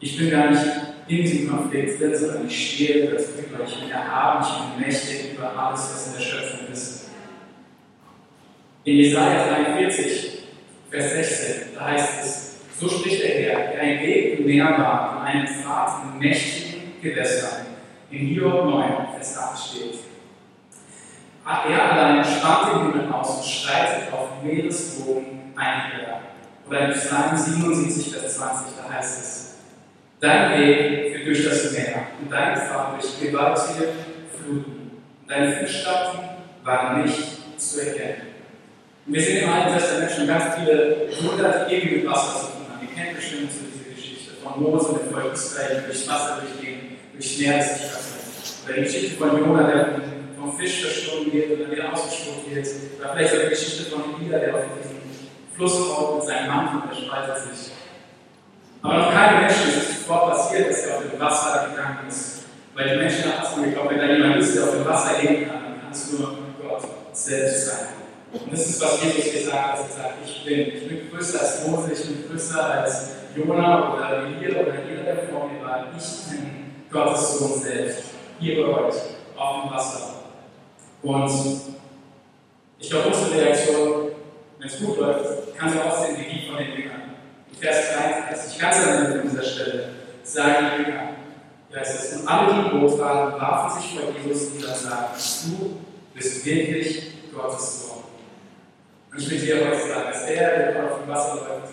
ich 0.00 0.18
bin 0.18 0.30
gar 0.30 0.50
nicht 0.50 0.62
in 1.08 1.16
diesem 1.22 1.50
Konflikt 1.50 2.00
drin, 2.00 2.14
sondern 2.14 2.46
ich 2.46 2.74
stehe 2.74 3.06
darüber, 3.06 3.64
ich 3.66 3.80
bin 3.80 3.90
erhaben, 3.90 4.44
ich 4.44 4.74
bin 4.74 4.86
mächtig 4.86 5.34
über 5.34 5.56
alles, 5.56 5.80
was 5.80 6.06
in 6.08 6.12
der 6.14 6.20
Schöpfung 6.20 6.72
ist. 6.72 7.10
In 8.84 8.96
Jesaja 8.96 9.48
43, 9.48 10.42
Vers 10.90 11.12
16, 11.12 11.74
da 11.74 11.86
heißt 11.86 12.24
es, 12.24 12.56
so 12.78 12.88
spricht 12.88 13.22
der 13.22 13.30
Herr, 13.30 13.72
der 13.72 13.80
ein 13.80 14.00
Weg 14.00 14.38
im 14.38 14.46
Meer 14.46 14.66
war, 14.78 15.14
von 15.14 15.22
einem 15.22 15.46
Pfad 15.46 16.02
in 16.04 16.18
mächtigen 16.18 17.00
Gewässern. 17.02 17.66
In 18.10 18.18
Hiob 18.18 18.64
9, 18.66 19.14
Vers 19.14 19.38
8 19.38 19.70
steht. 19.70 19.94
Er 21.46 21.92
allein 21.92 22.24
spannt 22.24 22.72
den 22.72 22.92
Himmel 22.92 23.12
aus 23.12 23.36
und 23.38 23.44
schreitet 23.44 24.12
auf 24.12 24.42
Meeresbogen 24.42 25.52
einher. 25.56 26.20
Oder 26.68 26.88
in 26.88 26.92
Psalm 26.92 27.36
77, 27.36 28.14
Vers 28.14 28.36
20, 28.36 28.66
da 28.76 28.92
heißt 28.92 29.20
es, 29.20 29.45
Dein 30.20 30.58
Weg 30.58 31.12
führt 31.12 31.26
durch 31.26 31.44
das 31.44 31.72
Meer 31.72 32.06
und 32.20 32.32
dein 32.32 32.56
Pfad 32.56 32.94
durch 32.94 33.20
gewaltige 33.20 33.88
Fluten. 34.32 35.02
Deine 35.28 35.52
Fußstapfen 35.56 36.20
waren 36.64 37.02
nicht 37.02 37.60
zu 37.60 37.80
erkennen. 37.80 38.22
Und 39.06 39.14
wir 39.14 39.20
sehen 39.20 39.44
im 39.44 39.50
Alten 39.50 39.74
Testament 39.74 40.10
schon 40.10 40.26
ganz 40.26 40.56
viele 40.56 41.08
Wunder, 41.20 41.66
die 41.68 41.96
mit 41.96 42.06
Wasser 42.06 42.40
zu 42.40 42.46
tun 42.46 42.66
haben. 42.70 42.88
Ihr 42.88 42.94
kennt 42.96 43.16
bestimmt 43.16 43.50
diese 43.52 43.94
Geschichte 43.94 44.32
von 44.42 44.62
Mose 44.62 44.88
und 44.88 45.02
dem 45.02 45.12
Volk 45.12 45.34
Israel, 45.34 45.82
die 45.82 45.86
durchs 45.86 46.08
Wasser 46.08 46.40
durchgehen, 46.40 46.96
durchs 47.12 47.38
Meer 47.38 47.62
sich 47.62 47.82
öffnet. 47.84 48.16
Oder 48.64 48.74
die 48.74 48.82
Geschichte 48.82 49.16
von 49.16 49.38
Jonah, 49.38 49.70
der 49.70 50.00
vom 50.38 50.58
Fisch 50.58 50.80
verschwunden 50.80 51.32
wird 51.32 51.60
dann 51.60 51.70
wieder 51.70 51.92
ausgespuckt 51.92 52.54
wird. 52.54 52.66
Oder 52.98 53.12
vielleicht 53.14 53.34
auch 53.34 53.42
die 53.42 53.48
Geschichte 53.50 53.90
von 53.90 54.02
Elia, 54.20 54.38
der 54.38 54.54
auf 54.54 54.62
diesen 54.82 54.96
Fluss 55.54 55.94
kommt 55.94 56.16
mit 56.16 56.26
seinem 56.26 56.48
Mantel 56.48 56.80
und 56.80 56.90
der 56.90 57.06
spaltet 57.06 57.36
sich. 57.36 57.75
Aber 58.82 58.96
noch 58.98 59.12
keinem 59.12 59.40
Menschen 59.40 59.68
ist 59.68 59.76
es 59.76 59.98
zuvor 59.98 60.30
passiert, 60.30 60.70
dass 60.70 60.86
er 60.86 60.96
auf 60.96 61.02
dem 61.10 61.20
Wasser 61.20 61.68
gegangen 61.70 62.08
ist. 62.08 62.42
Weil 62.74 62.90
die 62.90 62.96
Menschen 62.96 63.24
haben 63.32 63.64
geglaubt, 63.64 63.90
wenn 63.90 63.98
da 63.98 64.06
jemand 64.06 64.36
ist, 64.36 64.54
der 64.54 64.64
auf 64.64 64.70
dem 64.72 64.84
Wasser 64.84 65.20
gehen 65.20 65.48
kann, 65.48 65.62
dann 65.62 65.80
kann 65.80 65.92
es 65.92 66.12
nur 66.12 66.38
Gott 66.62 66.82
selbst 67.12 67.66
sein. 67.66 67.86
Und 68.32 68.52
das 68.52 68.66
ist, 68.66 68.82
was 68.82 69.02
Jesus 69.02 69.24
hier 69.24 69.44
sagt, 69.46 69.78
dass 69.78 69.96
er 69.96 70.02
sagt, 70.02 70.14
ich 70.24 70.44
bin, 70.44 70.60
ich 70.60 70.88
bin 70.88 71.10
größer 71.10 71.40
als 71.40 71.66
Mose, 71.66 71.92
ich 71.92 72.04
bin 72.06 72.28
größer 72.28 72.82
als 72.82 73.10
Jona 73.34 73.94
oder 73.94 74.26
Elia 74.26 74.60
oder 74.60 74.74
jeder, 74.88 75.02
der 75.04 75.16
vor 75.28 75.48
mir 75.48 75.64
war. 75.64 75.86
Ich 75.96 76.30
bin 76.30 76.74
Gottes 76.90 77.38
Sohn 77.38 77.60
selbst, 77.60 78.02
bei 78.40 78.58
euch, 78.58 78.94
auf 79.36 79.62
dem 79.62 79.70
Wasser. 79.70 80.14
Und 81.02 81.30
ich 82.78 82.90
glaube, 82.90 83.08
unsere 83.08 83.40
Reaktion, 83.40 84.08
wenn 84.58 84.68
es 84.68 84.78
gut 84.80 84.98
läuft, 84.98 85.56
kann 85.56 85.72
so 85.72 85.80
aussehen 85.80 86.16
wie 86.18 86.34
die 86.34 86.48
von 86.48 86.58
den 86.58 86.72
Jüngern. 86.72 87.05
Vers 87.60 87.96
33, 87.96 88.58
ganz 88.58 88.76
am 88.86 89.04
Ende 89.06 89.28
dieser 89.28 89.42
Stelle, 89.42 89.88
sagen 90.22 90.66
die 90.76 90.82
Jünger, 90.82 91.08
da 91.70 91.80
heißt 91.80 92.04
es, 92.04 92.20
und 92.20 92.28
alle, 92.28 92.52
die 92.52 92.70
im 92.70 92.80
Boot 92.80 92.98
waren, 92.98 93.40
warfen 93.40 93.80
sich 93.80 93.98
vor 93.98 94.10
Jesus 94.24 94.54
nieder 94.54 94.68
und 94.68 94.76
sagten, 94.76 95.56
du 95.58 95.80
bist 96.14 96.44
wirklich 96.44 97.12
Gottes 97.34 97.80
Sohn. 97.80 98.04
Und 99.10 99.18
ich 99.18 99.30
will 99.30 99.40
dir 99.40 99.66
heute 99.66 99.88
sagen, 99.88 100.10
dass 100.12 100.26
der, 100.26 100.72
der 100.72 100.84
auf 100.84 101.00
dem 101.00 101.08
Wasser 101.08 101.34
läuft, 101.36 101.72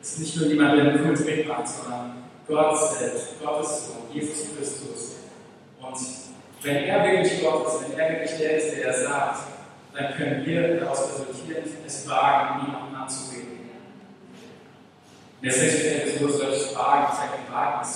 ist 0.00 0.18
nicht 0.18 0.36
nur 0.36 0.46
jemand, 0.46 0.76
der 0.76 0.84
einen 0.84 1.02
coolen 1.02 1.14
Trick 1.14 1.48
macht, 1.48 1.68
sondern 1.68 2.24
Gott 2.46 2.78
selbst, 2.98 3.42
Gottes 3.42 3.86
Sohn, 3.86 4.12
Jesus 4.12 4.48
Christus. 4.56 5.12
Und 5.80 5.98
wenn 6.62 6.84
er 6.84 7.04
wirklich 7.04 7.42
Gott 7.42 7.66
ist, 7.66 7.90
wenn 7.90 7.98
er 7.98 8.10
wirklich 8.10 8.36
der 8.38 8.56
ist, 8.58 8.76
der 8.76 8.86
er 8.86 8.94
sagt, 8.94 9.38
dann 9.94 10.14
können 10.14 10.44
wir 10.44 10.80
daraus 10.80 11.08
resultieren, 11.12 11.64
es 11.86 12.08
wagen, 12.08 12.66
niemanden 12.66 12.94
anzubeten. 12.94 13.53
Sexuellen 15.50 16.08
Episode 16.08 16.32
soll 16.32 16.52
ich 16.52 16.76
wagen, 16.76 17.06
ich 17.10 17.18
sage 17.18 17.32
wagen, 17.52 17.88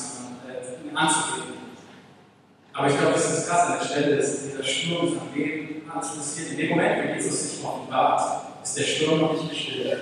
ihn 0.88 0.96
anzubeten. 0.96 1.58
Aber 2.72 2.86
ich 2.88 2.98
glaube, 2.98 3.14
das 3.14 3.38
ist 3.38 3.48
krass 3.48 3.66
an 3.70 3.78
der 3.78 3.86
Stelle, 3.86 4.16
dass 4.16 4.42
dieser 4.44 4.62
Sturm 4.62 5.08
von 5.08 5.34
dem 5.34 5.82
alles 5.92 6.16
passiert. 6.16 6.52
In 6.52 6.56
dem 6.58 6.70
Moment, 6.70 6.98
wenn 6.98 7.14
Jesus 7.16 7.50
sich 7.50 7.64
offenbart, 7.64 8.42
ist 8.62 8.78
der 8.78 8.84
Sturm 8.84 9.20
noch 9.20 9.32
nicht 9.32 9.50
gestillt. 9.50 9.98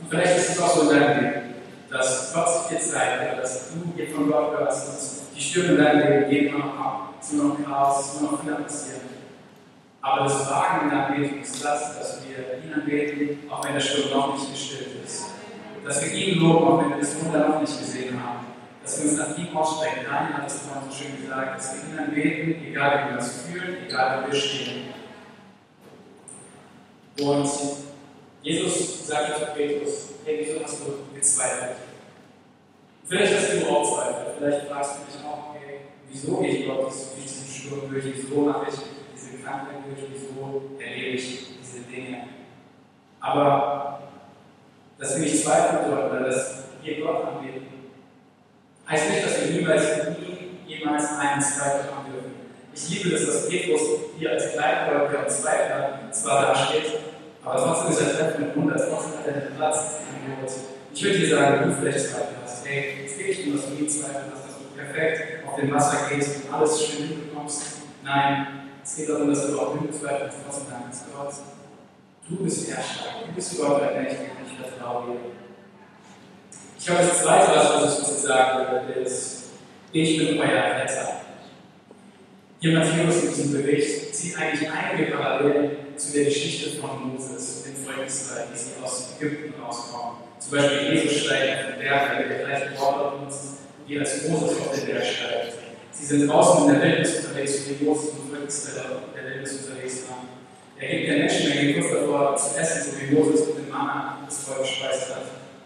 Und 0.00 0.08
vielleicht 0.08 0.38
ist 0.38 0.50
es 0.50 0.60
auch 0.60 0.74
so 0.74 0.82
in 0.82 0.98
deinem 0.98 1.24
Leben, 1.24 1.54
dass 1.90 2.32
Gott 2.32 2.48
sich 2.48 2.78
dir 2.78 2.84
zeigt, 2.84 3.42
dass 3.42 3.70
du 3.70 3.92
hier 3.96 4.14
von 4.14 4.30
Gott 4.30 4.58
hörst, 4.58 4.88
dass 4.88 5.20
die 5.34 5.40
Stürme 5.40 5.70
in 5.70 5.78
deinem 5.78 6.00
Leben 6.00 6.30
gehen 6.30 6.58
noch 6.58 6.78
ab, 6.78 7.14
es 7.20 7.28
ist 7.28 7.34
nur 7.34 7.44
noch 7.48 7.64
Chaos, 7.64 8.00
es 8.00 8.14
ist 8.14 8.20
nur 8.22 8.32
noch 8.32 8.42
Fehler 8.42 8.56
passieren. 8.56 9.00
Aber 10.02 10.24
das 10.24 10.50
Wagen 10.50 10.84
in 10.84 10.90
der 10.90 11.06
Anbetung 11.06 11.42
ist 11.42 11.64
das, 11.64 11.98
dass 11.98 12.20
wir 12.24 12.64
ihn 12.64 12.72
anbeten, 12.72 13.50
auch 13.50 13.62
wenn 13.64 13.74
der 13.74 13.80
Sturm 13.80 14.10
noch 14.10 14.34
nicht 14.34 14.52
gestillt 14.52 15.04
ist. 15.04 15.26
Dass 15.84 16.04
wir 16.04 16.12
ihn 16.12 16.38
loben, 16.38 16.64
auch 16.64 16.82
wenn 16.82 16.90
wir 16.90 16.98
das 16.98 17.24
Wunder 17.24 17.48
noch 17.48 17.60
nicht 17.60 17.78
gesehen 17.78 18.22
haben. 18.22 18.46
Dass 18.82 19.02
wir 19.02 19.10
uns 19.10 19.18
nach 19.18 19.38
ihm 19.38 19.56
aussprechen. 19.56 20.04
Daniel 20.04 20.34
hat 20.34 20.46
es 20.46 20.58
vorhin 20.58 20.90
so 20.90 20.96
schön 20.96 21.22
gesagt, 21.22 21.58
dass 21.58 21.74
wir 21.74 21.92
ihn 21.92 21.98
anbeten, 21.98 22.64
egal 22.66 23.04
wie 23.04 23.10
wir 23.10 23.18
uns 23.18 23.42
fühlen, 23.42 23.76
egal 23.86 24.22
wo 24.22 24.32
wir 24.32 24.38
stehen. 24.38 24.94
Und 27.20 27.50
Jesus 28.42 29.06
sagte 29.06 29.38
zu 29.38 29.52
Petrus, 29.52 30.08
hey, 30.24 30.46
wieso 30.46 30.64
hast 30.64 30.80
du 30.80 31.14
gezweifelt? 31.14 31.76
Vielleicht 33.06 33.34
hast 33.34 33.52
du 33.52 33.68
auch 33.68 33.96
Zweifel, 33.96 34.34
vielleicht 34.38 34.68
fragst 34.68 34.92
du 34.92 35.12
dich 35.12 35.24
auch, 35.26 35.54
hey, 35.54 35.80
wieso 36.08 36.36
gehe 36.36 36.50
ich 36.50 36.66
Gott 36.66 36.82
durch 36.82 37.22
diesen 37.22 37.46
Sturm 37.46 37.90
durch, 37.90 38.04
wieso 38.04 38.40
mache 38.42 38.66
ich 38.70 38.76
diese 39.14 39.42
Krankheit 39.42 39.76
durch, 39.84 40.08
wieso 40.10 40.62
erlebe 40.78 41.16
ich 41.16 41.58
diese 41.60 41.80
Dinge. 41.80 42.28
Aber 43.20 44.09
dass 45.00 45.16
wir 45.16 45.22
nicht 45.22 45.42
zweifeln 45.42 45.90
sollen, 45.90 46.10
oder 46.10 46.20
dass 46.28 46.64
wir 46.82 47.00
Gott 47.00 47.24
anbeten, 47.24 47.66
heißt 48.88 49.10
nicht, 49.10 49.24
dass 49.24 49.40
wir 49.40 49.50
niemals 49.52 49.84
nie 50.18 50.60
jemals 50.66 51.04
einen 51.18 51.40
Zweifel 51.40 51.90
haben 51.90 52.12
dürfen. 52.12 52.32
Ich 52.74 52.88
liebe 52.90 53.10
das, 53.10 53.26
dass 53.26 53.48
Petrus 53.48 53.80
hier 54.18 54.32
als 54.32 54.52
Kleingläubiger 54.52 55.20
und 55.20 55.30
Zweifler 55.30 56.00
zwar 56.12 56.42
da 56.42 56.54
steht, 56.54 57.00
aber 57.42 57.56
trotzdem 57.56 57.90
ist 57.90 58.00
er 58.00 58.18
Treffen 58.18 58.44
mit 58.44 58.56
Wunder, 58.56 58.76
trotzdem 58.76 59.18
hat 59.18 59.26
er 59.26 59.32
den 59.32 59.56
Platz 59.56 60.00
im. 60.10 60.20
Ich 60.92 61.04
würde 61.04 61.18
dir 61.18 61.36
sagen, 61.36 61.70
du 61.70 61.76
vielleicht 61.76 62.10
Zweifel 62.10 62.36
hast. 62.42 62.66
Hey, 62.66 63.06
es 63.06 63.16
geht 63.16 63.28
nicht 63.28 63.46
um, 63.46 63.56
dass 63.56 63.66
du 63.66 63.74
nie 63.74 63.86
Zweifel 63.86 64.22
hast, 64.32 64.44
dass 64.48 64.58
du 64.58 64.76
perfekt 64.76 65.46
auf 65.46 65.56
dem 65.56 65.72
Wasser 65.72 65.96
gehst 66.10 66.44
und 66.44 66.54
alles 66.54 66.84
schön 66.84 67.08
hinbekommst. 67.08 67.62
Nein, 68.02 68.46
es 68.82 68.96
geht 68.96 69.08
darum, 69.08 69.28
dass 69.28 69.46
du 69.46 69.58
auch 69.58 69.74
Zweifel 69.90 70.26
hast, 70.26 70.36
trotzdem 70.44 70.66
dankst 70.70 71.04
Gott. 71.14 71.32
Du 72.30 72.36
bist 72.36 72.64
Stark, 72.64 72.84
du 73.26 73.32
bist 73.34 73.58
Gott, 73.58 73.82
der 73.82 74.02
Mächtige, 74.02 74.30
ich 74.46 74.56
vertraue 74.56 75.06
dir. 75.06 75.18
Ich 76.78 76.88
habe 76.88 77.00
das 77.00 77.22
zweite, 77.24 77.50
was 77.56 77.98
ich 77.98 78.08
uns 78.08 78.22
sagen 78.22 78.86
will, 78.86 79.02
ist, 79.02 79.50
ich 79.90 80.16
bin 80.16 80.38
euer 80.38 80.46
Retter. 80.46 81.22
Hier 82.60 82.78
Matthäus 82.78 83.24
in 83.24 83.34
diesem 83.34 83.52
Bericht 83.52 84.14
zieht 84.14 84.38
eigentlich 84.38 84.70
einige 84.70 85.10
Parallelen 85.10 85.70
zu 85.96 86.12
der 86.12 86.26
Geschichte 86.26 86.80
von 86.80 87.08
Moses 87.08 87.56
und 87.56 87.66
dem 87.66 87.84
Volk 87.84 88.06
die 88.06 88.58
sie 88.58 88.70
aus 88.80 89.08
Ägypten 89.18 89.60
rauskommen. 89.60 90.18
Zum 90.38 90.52
Beispiel 90.52 90.94
Jesus 90.94 91.24
steigt 91.24 91.58
auf 91.58 91.70
den 91.72 91.80
Berg, 91.80 92.28
der 92.28 92.46
gleiche 92.46 92.78
Wort 92.78 93.18
benutzt, 93.18 93.44
wie 93.88 93.98
als 93.98 94.28
Moses 94.28 94.56
auf 94.56 94.72
den 94.72 94.86
Berg 94.86 95.04
steigt. 95.04 95.54
Sie 95.90 96.06
sind 96.06 96.28
draußen 96.28 96.68
in 96.68 96.74
der 96.74 96.82
Wildnis 96.82 97.26
unterwegs, 97.26 97.60
wie 97.66 97.84
Moses 97.84 98.10
und 98.10 98.30
Volk 98.30 98.48
der 99.16 99.24
Wildnis 99.24 99.66
unterwegs 99.66 100.04
waren. 100.08 100.39
Er 100.80 100.88
gibt 100.88 101.08
der 101.10 101.18
Menschenmenge 101.18 101.74
kurz 101.74 101.92
davor 101.92 102.36
zu 102.36 102.58
essen, 102.58 102.92
so 102.92 103.00
wie 103.00 103.14
Moses 103.14 103.48
mit 103.48 103.58
dem 103.58 103.68
Manna 103.68 104.20
das 104.24 104.44
Volk 104.44 104.60
gespeist 104.60 105.14
hat. 105.14 105.22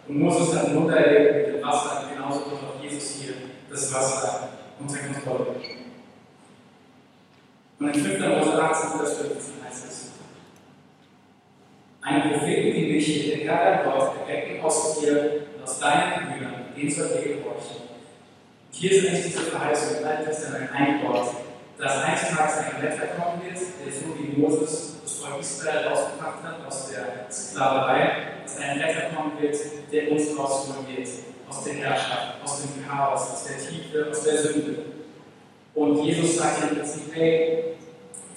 Und 0.08 0.18
Moses 0.18 0.56
hat 0.56 0.66
ein 0.66 0.74
Wunder 0.74 0.96
erlebt 0.96 1.46
mit 1.46 1.56
dem 1.56 1.64
Wasser, 1.64 2.10
genauso 2.12 2.50
wird 2.50 2.60
auch 2.64 2.82
Jesus 2.82 3.20
hier 3.20 3.34
das 3.70 3.94
Wasser 3.94 4.48
unter 4.80 4.98
Kontrolle. 4.98 5.54
Und 7.78 7.96
in 7.96 8.02
5. 8.02 8.18
Mose 8.18 8.60
18, 8.60 8.98
Vers 8.98 9.12
15 9.18 9.64
heißt 9.64 9.84
es, 9.88 10.10
ein 12.02 12.32
Propheten 12.32 12.76
wie 12.76 12.92
mich, 12.92 13.30
den 13.30 13.48
Herr 13.48 13.84
dein 13.84 13.84
Gott, 13.84 14.14
erwecken 14.20 14.60
aus 14.64 15.00
dir 15.00 15.46
und 15.56 15.62
aus 15.62 15.78
deinen 15.78 16.32
Brüdern, 16.32 16.54
den 16.76 16.90
soll 16.90 17.08
dir 17.08 17.36
gehorchen. 17.36 17.82
Hier 18.72 18.90
ist 18.90 19.06
eigentlich 19.06 19.26
diese 19.26 19.42
Verheißung 19.42 19.98
im 19.98 20.08
Alten 20.08 20.24
Testament 20.24 20.70
ein 20.74 21.04
Wort, 21.04 21.28
dass 21.78 22.02
eines 22.02 22.28
Tages 22.30 22.56
ein 22.58 22.80
Retter 22.82 23.06
kommen 23.16 23.42
wird, 23.44 23.56
der 23.56 23.92
so 23.92 24.18
wie 24.18 24.40
Moses 24.40 24.93
Volk 25.24 25.40
Israel 25.40 25.88
rausgebracht 25.88 26.42
hat 26.42 26.66
aus 26.66 26.90
der 26.90 27.30
Sklaverei, 27.30 28.10
dass 28.42 28.58
ein 28.58 28.78
Retter 28.78 29.14
kommen 29.14 29.40
wird, 29.40 29.56
der 29.90 30.12
uns 30.12 30.38
rausholen 30.38 30.86
wird 30.86 31.08
aus 31.48 31.64
der 31.64 31.74
Herrschaft, 31.74 32.42
aus 32.44 32.62
dem 32.62 32.86
Chaos, 32.86 33.20
aus 33.32 33.44
der 33.44 33.58
Tiefe, 33.58 34.10
aus 34.10 34.22
der 34.22 34.36
Sünde. 34.38 34.78
Und 35.74 36.04
Jesus 36.04 36.36
sagt 36.36 36.62
im 36.62 36.76
Prinzip, 36.76 37.14
hey, 37.14 37.76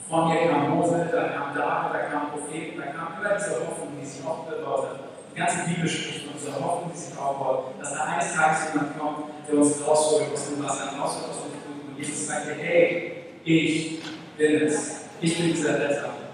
von 0.09 0.29
mir 0.29 0.49
kam 0.49 0.69
Mose, 0.69 1.09
da 1.11 1.23
kam 1.29 1.53
David, 1.53 1.93
da 1.93 1.99
kam 2.09 2.31
Propheten, 2.31 2.79
da 2.79 2.85
kam 2.87 3.19
immer 3.19 3.35
diese 3.35 3.51
Hoffnung, 3.67 3.89
die 3.99 4.05
sich 4.05 4.25
aufgebaut 4.25 4.87
hat. 4.89 4.99
Die 5.33 5.37
ganze 5.37 5.67
Bibel 5.67 5.87
spricht 5.89 6.25
von 6.25 6.33
dieser 6.39 6.55
Hoffnung, 6.55 6.91
die 6.93 6.97
sich 6.97 7.17
aufbaut, 7.17 7.73
dass 7.79 7.93
da 7.93 8.03
eines 8.05 8.33
Tages 8.33 8.73
jemand 8.73 8.97
kommt, 8.97 9.25
der 9.47 9.57
uns 9.57 9.85
rausholt 9.85 10.31
aus 10.31 10.49
dem 10.49 10.63
Wasser, 10.63 10.97
rausholt 10.97 11.29
aus 11.29 11.37
dem. 11.43 11.91
Und 11.91 11.99
Jesus 11.99 12.27
sagt, 12.27 12.47
hey, 12.57 13.23
ich 13.43 13.99
bin 14.37 14.61
es. 14.61 15.01
Ich 15.19 15.35
bin 15.35 15.47
dieser 15.47 15.79
Retter. 15.79 16.26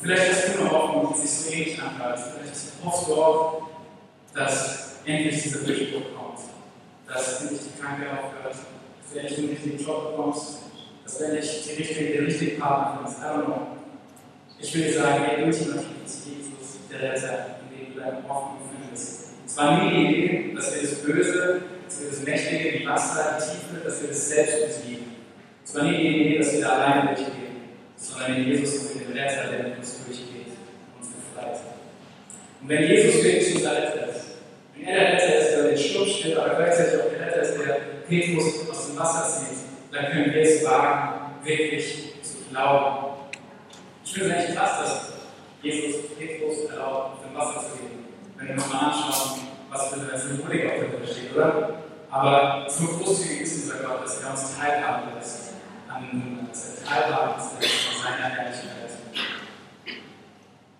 Vielleicht 0.00 0.32
hast 0.32 0.54
du 0.54 0.60
eine 0.60 0.70
Hoffnung, 0.70 1.14
die 1.14 1.26
sich 1.26 1.30
so 1.30 1.52
ähnlich 1.52 1.82
anhört. 1.82 2.18
Vielleicht 2.18 2.56
hoffst 2.84 3.08
du 3.08 3.14
auch, 3.14 3.62
dass 4.34 4.96
endlich 5.04 5.42
dieser 5.42 5.60
Durchbruch 5.60 6.02
kommt. 6.16 6.40
Dass 7.08 7.42
endlich 7.42 7.60
die 7.60 7.80
Krankheit 7.80 8.08
aufhört 8.10 8.56
dass 9.06 9.12
du 9.12 9.18
endlich 9.20 9.36
den 9.36 9.48
richtigen 9.50 9.84
Job 9.84 10.10
bekommst, 10.10 10.58
dass 11.04 11.18
du 11.18 11.24
endlich 11.24 11.62
die 11.64 11.74
richtige, 11.74 12.12
den 12.12 12.24
richtigen 12.24 12.60
Partner 12.60 12.98
findest. 12.98 13.20
I 13.20 13.24
don't 13.24 13.44
know. 13.44 13.66
Ich 14.58 14.74
würde 14.74 14.92
sagen, 14.92 15.24
ey, 15.24 15.44
ultimativ 15.44 15.86
ist 16.04 16.26
Jesus 16.26 16.78
der 16.90 17.02
Retter, 17.02 17.46
in 17.60 17.78
dem 17.78 17.94
du 17.94 18.00
deine 18.00 18.28
Hoffnung 18.28 18.68
findest. 18.72 19.26
Es 19.46 19.56
war 19.56 19.84
nie 19.84 19.90
die 19.90 20.06
Idee, 20.06 20.54
dass 20.54 20.74
wir 20.74 20.82
das 20.82 20.94
Böse, 21.02 21.62
dass 21.84 22.00
wir 22.00 22.08
das 22.10 22.22
Mächtige, 22.22 22.78
die 22.78 22.86
Wasser, 22.86 23.38
die 23.38 23.44
Tiefe, 23.44 23.84
dass 23.84 24.00
wir 24.00 24.08
das 24.08 24.28
selbst 24.28 24.66
besiegen. 24.66 25.06
Es 25.64 25.74
war 25.74 25.84
nie 25.84 25.96
die 25.96 26.08
Idee, 26.08 26.38
dass 26.38 26.52
wir 26.52 26.60
da 26.62 26.68
alleine 26.70 27.14
durchgehen, 27.14 27.45
sondern 27.96 28.36
in 28.36 28.48
Jesus 28.48 28.92
und 28.92 29.00
den 29.00 29.18
Retter, 29.18 29.50
der 29.50 29.68
mit 29.68 29.78
uns 29.78 30.04
durchgeht 30.04 30.46
uns 30.98 31.08
befreit. 31.08 31.60
Und 32.60 32.68
wenn 32.68 32.82
Jesus 32.82 33.22
wirklich 33.22 33.54
unser 33.56 33.72
Retter 33.72 34.08
ist, 34.08 34.24
wenn 34.74 34.88
er 34.88 35.00
der 35.00 35.12
Retter 35.14 35.38
ist, 35.38 35.50
der 35.56 35.62
den 35.64 35.78
Sturm 35.78 36.08
steht, 36.08 36.36
aber 36.36 36.54
gleichzeitig 36.54 37.00
auch 37.00 37.10
der 37.10 37.26
Retter 37.26 37.42
ist, 37.42 37.58
der 37.58 37.74
Petrus 38.08 38.70
aus 38.70 38.86
dem 38.88 38.98
Wasser 38.98 39.28
zieht, 39.28 39.58
dann 39.92 40.06
können 40.06 40.34
wir 40.34 40.42
es 40.42 40.64
wagen, 40.64 41.44
wirklich 41.44 42.12
zu 42.22 42.36
glauben. 42.50 43.14
Ich 44.04 44.12
finde 44.12 44.28
es 44.28 44.34
eigentlich 44.34 44.56
krass, 44.56 44.80
dass 44.80 45.12
Jesus 45.62 45.96
Petrus 46.18 46.70
erlaubt, 46.70 47.14
auf 47.14 47.26
dem 47.26 47.36
Wasser 47.36 47.60
zu 47.60 47.78
gehen. 47.78 48.04
Wenn 48.36 48.48
wir 48.48 48.54
uns 48.54 48.68
mal 48.68 48.78
anschauen, 48.78 49.40
was 49.70 49.88
für 49.88 49.94
eine 49.94 50.18
Symbolik 50.18 50.66
auf 50.66 50.72
der 50.78 50.86
Bibel 50.86 51.06
steht, 51.06 51.34
oder? 51.34 51.82
Aber 52.10 52.66
so 52.68 52.86
großzügig 52.86 53.40
ist 53.40 53.64
unser 53.64 53.82
Gott, 53.82 54.04
dass 54.04 54.22
er 54.22 54.30
uns 54.30 54.56
teilhaben 54.56 55.16
lässt 55.18 55.55
an 55.88 56.48
Zentralbank 56.52 57.40
seiner 57.40 58.28
Herrlichkeit. 58.28 58.90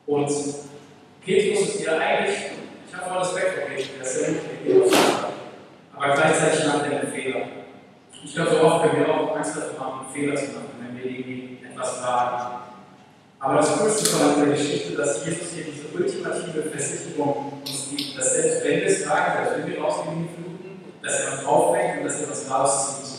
Und 0.07 0.31
Petrus 1.25 1.75
ist 1.75 1.85
ja 1.85 1.99
eigentlich, 1.99 2.37
ich 2.89 2.97
habe 2.97 3.11
voll 3.11 3.19
Respekt 3.19 3.55
vor 3.55 3.69
Petrus, 3.69 3.89
der 3.95 4.03
ist 4.03 4.19
sehr 4.19 4.75
gut, 4.75 4.97
aber 5.95 6.15
gleichzeitig 6.15 6.67
macht 6.67 6.85
er 6.85 7.01
einen 7.01 7.13
Fehler. 7.13 7.41
Ich 8.25 8.35
glaube, 8.35 8.51
so 8.51 8.61
oft 8.63 8.83
können 8.85 9.07
wir 9.07 9.15
auch 9.15 9.37
Angst 9.37 9.57
davor 9.57 9.87
haben, 9.87 10.13
Fehler 10.13 10.37
zu 10.37 10.47
machen, 10.47 10.71
wenn 10.81 10.97
wir 10.97 11.11
irgendwie 11.11 11.59
etwas 11.65 12.03
wagen. 12.03 12.57
Aber 13.39 13.57
das 13.57 13.79
Coolste 13.79 14.07
von 14.07 14.41
der 14.41 14.57
Geschichte, 14.57 14.97
dass 14.97 15.25
Jesus 15.25 15.53
hier 15.55 15.65
diese 15.65 15.87
ultimative 15.95 16.63
Versicherung 16.63 17.61
uns 17.61 17.89
gibt, 17.91 18.19
dass 18.19 18.35
selbst 18.35 18.65
wenn 18.65 18.81
wir 18.81 18.87
es 18.87 19.09
wagen, 19.09 19.45
selbst 19.45 19.59
wenn 19.59 19.73
wir 19.73 19.81
rausgehen 19.83 20.17
in 20.17 20.23
die 20.23 20.35
Fluten, 20.35 20.81
dass 21.03 21.21
er 21.21 21.33
uns 21.33 21.45
aufweckt 21.45 21.99
und 21.99 22.05
dass 22.05 22.21
er 22.23 22.29
uns 22.29 22.51
rauszieht. 22.51 23.16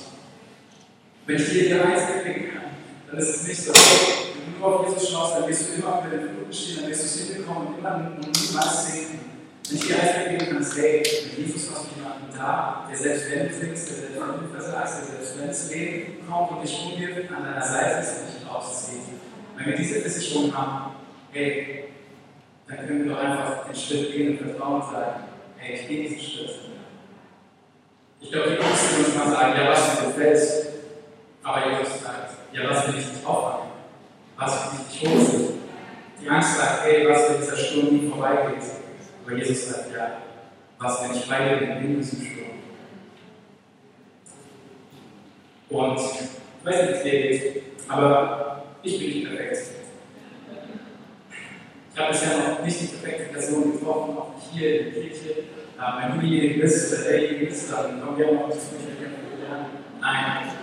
Wenn 1.27 1.36
ich 1.36 1.50
dir 1.50 1.86
eins 1.86 2.03
mitgeben 2.15 2.53
kann, 2.53 2.72
dann 3.12 3.19
ist 3.19 3.36
es 3.36 3.48
nicht 3.48 3.62
so, 3.62 3.74
wenn 3.74 4.53
du 4.53 4.60
nur 4.60 4.79
auf 4.79 4.88
Jesus 4.88 5.12
schaust, 5.12 5.36
dann 5.36 5.48
wirst 5.50 5.67
du 5.67 5.74
immer 5.74 6.01
über 6.07 6.15
den 6.15 6.29
Fluten 6.29 6.53
stehen, 6.53 6.81
dann 6.81 6.89
wirst 6.89 7.03
du 7.03 7.05
es 7.05 7.27
hinbekommen 7.27 7.67
und 7.67 7.79
immer 7.79 7.98
niemals 8.00 8.88
sinken. 8.88 9.19
Wenn 9.67 9.77
ich 9.77 9.88
dir 9.88 9.96
eins 10.00 10.17
mitgeben 10.17 10.48
kann, 10.48 10.62
ist, 10.62 10.77
hey, 10.77 11.03
mit 11.25 11.38
Jesus 11.38 11.69
hast 11.69 11.84
du 11.84 12.00
jemanden 12.00 12.31
da, 12.34 12.88
der 12.89 12.98
selbst 12.98 13.29
wenn 13.29 13.50
du 13.50 13.53
sinkst, 13.53 13.89
der 13.89 13.96
selbst 13.98 14.15
wenn 14.15 14.39
du 14.39 14.53
versagst, 14.53 15.00
der 15.00 15.05
selbst 15.05 15.38
wenn 15.38 15.48
das 15.48 15.69
Leben 15.69 16.27
kommt 16.29 16.51
und 16.51 16.63
dich 16.63 16.79
umwirft, 16.79 17.29
an 17.29 17.43
deiner 17.43 17.62
Seite 17.62 18.00
ist 18.00 18.13
und 18.22 18.27
dich 18.31 18.50
rauszieht. 18.50 19.01
Wenn 19.57 19.65
wir 19.65 19.75
diese 19.75 20.00
Versicherung 20.00 20.55
haben, 20.55 20.96
hey, 21.34 21.84
dann 22.69 22.88
können 22.88 23.03
wir 23.03 23.13
doch 23.13 23.22
einfach 23.22 23.65
den 23.65 23.75
Schritt 23.75 24.13
gehen 24.13 24.38
und 24.38 24.48
Vertrauen 24.48 24.81
sagen, 24.81 25.24
hey, 25.57 25.75
ich 25.75 25.88
gehe 25.89 26.07
diesen 26.07 26.22
Schritt. 26.22 26.55
Ich 28.22 28.31
glaube, 28.31 28.51
die 28.51 28.63
Angst 28.63 28.98
uns 28.98 29.15
mal 29.15 29.29
sagen, 29.29 29.53
ja, 29.57 29.72
was 29.72 30.00
mir 30.00 30.07
gefällt. 30.07 30.76
Aber 31.47 31.65
Jesus 31.65 32.01
sagt, 32.03 32.33
ja, 32.51 32.69
was 32.69 32.87
will 32.87 32.99
ich 32.99 33.07
nicht 33.07 33.25
auffangen? 33.25 33.71
Was 34.35 34.53
will 34.53 34.79
ich 34.81 35.01
nicht 35.01 35.13
hochziehen? 35.13 35.53
Die 36.21 36.29
Angst 36.29 36.57
sagt, 36.57 36.83
hey, 36.83 37.07
was, 37.07 37.29
wenn 37.29 37.39
dieser 37.39 37.55
Sturm 37.55 37.85
nie 37.85 38.09
vorbeigeht? 38.09 38.63
Aber 39.25 39.37
Jesus 39.37 39.69
sagt, 39.69 39.93
ja, 39.95 40.17
was, 40.77 41.03
wenn 41.03 41.15
ich 41.15 41.29
bei 41.29 41.47
dir 41.47 41.55
bin 41.55 41.71
in 41.71 41.97
diesem 41.99 42.19
Sturm? 42.19 42.47
Und 45.69 45.97
ich 45.97 46.65
weiß 46.65 46.81
nicht, 46.81 46.89
wie 46.89 46.93
es 46.93 47.03
dir 47.03 47.11
geht, 47.11 47.63
aber 47.87 48.63
ich 48.83 48.99
bin 48.99 49.07
nicht 49.07 49.27
perfekt. 49.29 49.57
Ich 51.93 51.99
habe 51.99 52.11
bisher 52.11 52.37
noch 52.37 52.63
nicht 52.63 52.81
die 52.81 52.87
perfekte 52.87 53.33
Person 53.33 53.71
getroffen, 53.71 54.17
auch 54.17 54.35
nicht 54.35 54.47
hier 54.51 54.81
in 54.81 54.93
der 54.93 55.03
Kirche. 55.03 55.43
Wenn 55.77 56.19
du 56.19 56.27
diejenige 56.27 56.59
bist 56.59 56.93
oder 56.93 57.09
derjenige 57.09 57.45
bist, 57.45 57.71
dann 57.71 58.01
kommen 58.01 58.17
wir 58.17 58.27
auch 58.27 58.33
noch 58.33 58.49
zu 58.49 58.75
mich. 58.75 58.83
Nein. 60.01 60.56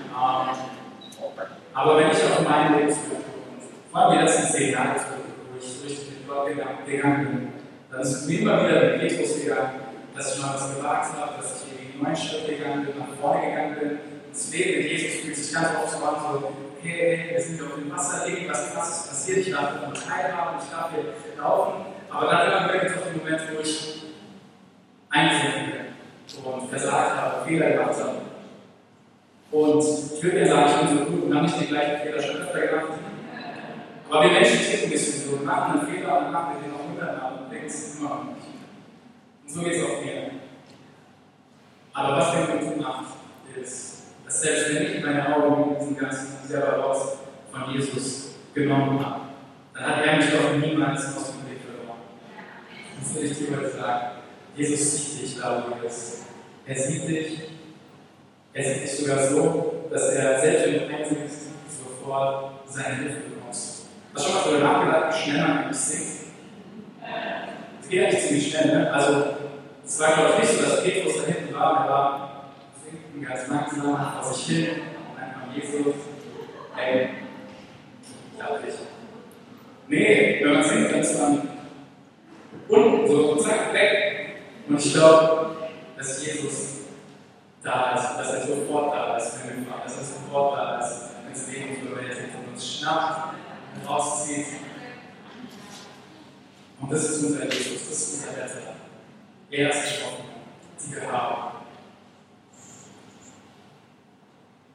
Aber 1.75 1.99
wenn 1.99 2.11
ich 2.11 2.23
auf 2.23 2.49
mein 2.49 2.73
Leben 2.73 2.88
zurückgucke, 2.88 3.25
vor 3.90 4.00
allem 4.00 4.19
die 4.19 4.25
letzten 4.25 4.52
zehn 4.52 4.73
Jahre 4.73 4.95
wo 4.95 5.59
ich 5.59 5.85
richtig 5.85 6.09
mit 6.11 6.28
Gott 6.28 6.47
gegangen 6.87 7.26
bin, 7.26 7.52
dann 7.90 8.00
ist 8.00 8.12
es 8.12 8.26
mir 8.26 8.40
immer 8.40 8.64
wieder 8.64 8.81
mit 8.81 9.00
Petrus 9.00 9.40
gegangen, 9.40 9.81
dass 10.14 10.37
ich 10.37 10.43
mal 10.43 10.54
was 10.54 10.76
gewagt 10.76 11.12
habe, 11.19 11.33
dass 11.37 11.62
ich 11.62 11.73
in 11.73 11.93
die 11.93 12.02
neuen 12.02 12.16
Schritt 12.16 12.47
gegangen 12.47 12.87
bin, 12.87 12.99
nach 12.99 13.21
vorne 13.21 13.50
gegangen 13.50 13.76
bin. 13.81 13.99
Das 14.33 14.52
Leben 14.52 14.83
mit 14.83 14.93
Jesus 14.93 15.21
fühlt 15.21 15.37
sich 15.37 15.52
ganz 15.52 15.69
oft 15.83 15.90
so 15.90 16.04
an, 16.04 16.14
so, 16.21 16.52
okay, 16.78 17.31
wir 17.33 17.40
sind 17.40 17.61
auf 17.62 17.75
dem 17.75 17.90
Wasser, 17.90 18.28
irgendwas 18.28 18.73
krasses 18.73 19.09
passiert, 19.09 19.38
ich 19.38 19.52
darf 19.52 19.75
davon 19.75 19.95
teilhaben, 19.95 20.59
ich 20.62 20.71
darf 20.71 20.90
hier 20.93 21.43
laufen. 21.43 21.87
Aber 22.11 22.31
dann 22.31 22.47
immer 22.47 22.73
wieder 22.73 22.85
gibt 22.85 22.97
es 22.97 23.02
auch 23.02 23.07
den 23.07 23.19
Moment, 23.19 23.43
wo 23.52 23.61
ich 23.61 24.02
eingesunken 25.11 25.73
bin 25.73 26.52
und 26.52 26.69
versagt 26.69 27.16
habe, 27.16 27.45
Fehler 27.47 27.71
gemacht 27.71 27.95
habe. 28.00 28.33
Und 29.54 29.84
ich 30.16 30.20
würde 30.20 30.40
ja 30.40 30.46
sagen, 30.49 30.66
ich 30.66 30.88
bin 30.88 30.99
so 30.99 31.04
gut 31.04 31.25
und 31.26 31.34
habe 31.34 31.46
nicht 31.46 31.61
den 31.61 31.68
gleichen 31.68 32.02
Fehler 32.02 32.20
schon 32.20 32.42
öfter 32.42 32.66
gemacht. 32.66 32.88
Aber 34.11 34.25
wir 34.25 34.32
Menschen 34.32 34.58
ticken 34.58 34.84
ein 34.87 34.90
bisschen 34.90 35.30
so, 35.30 35.38
wir 35.38 35.46
machen 35.46 35.78
einen 35.78 35.88
Fehler 35.88 36.26
und 36.26 36.32
machen 36.32 36.56
den 36.61 36.75
auch 36.75 36.88
miteinander 36.88 37.38
und 37.40 37.52
denken 37.52 37.66
es 37.66 37.96
immer 37.96 38.08
noch 38.08 38.25
nicht. 38.25 38.49
Und 39.44 39.50
so 39.52 39.62
geht 39.62 39.75
es 39.75 39.84
auch 39.84 40.02
mir. 40.02 40.30
Aber 41.92 42.16
was 42.16 42.32
der 42.32 42.56
Gute 42.56 42.80
macht, 42.82 43.14
ist, 43.62 44.02
dass 44.25 44.42
selbst 44.42 44.75
wenn 44.75 44.82
ich 44.82 45.04
meine 45.04 45.37
Augen 45.37 45.76
diesen 45.78 45.96
ganzen 45.99 46.37
raus 46.61 47.18
von 47.52 47.73
Jesus 47.73 48.34
genommen 48.54 49.06
habe, 49.06 49.20
dann 49.73 49.84
hat 49.87 50.04
er 50.04 50.16
mich 50.16 50.30
doch 50.30 50.56
niemals 50.58 51.16
aus 51.16 51.30
dem 51.30 51.46
Blick 51.46 51.61
verloren. 51.62 52.00
Das 52.99 53.14
will 53.14 53.30
ich 53.30 53.38
dir 53.38 53.56
heute 53.56 53.70
sagen. 53.70 54.06
Jesus 54.56 54.96
sieht 54.96 55.23
dich 55.23 55.37
du 55.37 55.76
bist. 55.80 56.25
Er 56.66 56.75
sieht 56.75 57.08
dich. 57.08 57.53
Er 58.56 58.62
sieht 58.62 58.84
dich 58.84 58.99
sogar 58.99 59.18
so, 59.18 59.88
dass 59.90 60.10
er 60.10 60.40
selbst 60.40 60.67
wenn 60.67 60.75
du 60.75 60.95
einsinkst, 60.95 61.38
sofort 61.69 62.52
seine 62.69 62.97
Hilfe 62.99 63.17
bekommst. 63.30 63.86
Hast 64.14 64.28
du 64.28 64.30
schon 64.30 64.34
mal 64.34 64.45
darüber 64.45 64.73
nachgedacht, 64.73 65.14
wie 65.14 65.23
schnell 65.23 65.40
man 65.40 65.58
eigentlich 65.58 65.76
singt? 65.76 66.06
Es 67.82 67.88
geht 67.88 68.04
eigentlich 68.04 68.23
ziemlich 68.23 68.50
schnell, 68.50 68.67
ne? 68.78 68.93
Also, 68.93 69.25
es 69.84 70.00
war, 70.00 70.14
glaube 70.14 70.30
ich, 70.34 70.38
nicht 70.38 70.52
so, 70.52 70.62
dass 70.62 70.84
Petrus 70.84 71.14
da 71.17 71.32
hinten 71.32 71.54
war, 71.54 71.84
er 71.84 71.90
war 71.90 72.45
sinken 72.84 73.26
ganz 73.26 73.49
langsam 73.49 74.23
vor 74.23 74.32
sich 74.32 74.47
hin 74.47 74.69
und 74.71 75.21
einfach 75.21 75.52
Jesus. 75.52 75.95
Ey, 76.76 77.08
glaube 78.36 78.60
ich. 78.69 78.75
Nee, 79.88 80.40
wenn 80.45 80.52
man 80.52 80.62
singt, 80.62 80.93
dann 80.93 81.00
ist 81.00 81.21
man 81.21 81.49
unten 82.69 83.08
so 83.08 83.34
zack, 83.34 83.75
weg. 83.75 84.36
Und 84.69 84.78
ich 84.78 84.95
glaube, 84.95 85.56
dass 85.99 86.25
Jesus 86.25 86.83
da 87.64 87.94
ist, 87.94 88.18
dass 88.18 88.34
er 88.34 88.46
sofort 88.46 88.94
da 88.94 89.16
ist, 89.16 89.38
wenn 89.42 89.64
wir 89.64 89.72
fragen, 89.72 89.82
dass 89.84 89.96
er 89.96 90.04
sofort 90.04 90.58
da 90.58 90.78
ist, 90.78 91.10
wenn 91.24 91.32
es 91.32 91.48
Leben 91.48 91.86
überwältigt 91.86 92.34
und 92.38 92.52
uns 92.52 92.76
schnappt 92.76 93.34
und 93.74 93.88
rauszieht. 93.88 94.46
Und 96.80 96.92
das 96.92 97.04
ist 97.04 97.24
unser 97.24 97.44
Jesus, 97.44 97.88
das 97.88 97.98
ist 97.98 98.26
unser 98.26 98.42
Retter. 98.42 98.74
Er 99.50 99.70
ist 99.70 99.82
gesprochen, 99.82 100.24
die 100.80 100.94
wir 100.94 101.10
haben. 101.10 101.54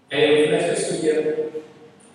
Ey, 0.09 0.47
vielleicht 0.47 0.75
bist 0.75 0.89
du 0.89 0.95
hier, 0.95 1.37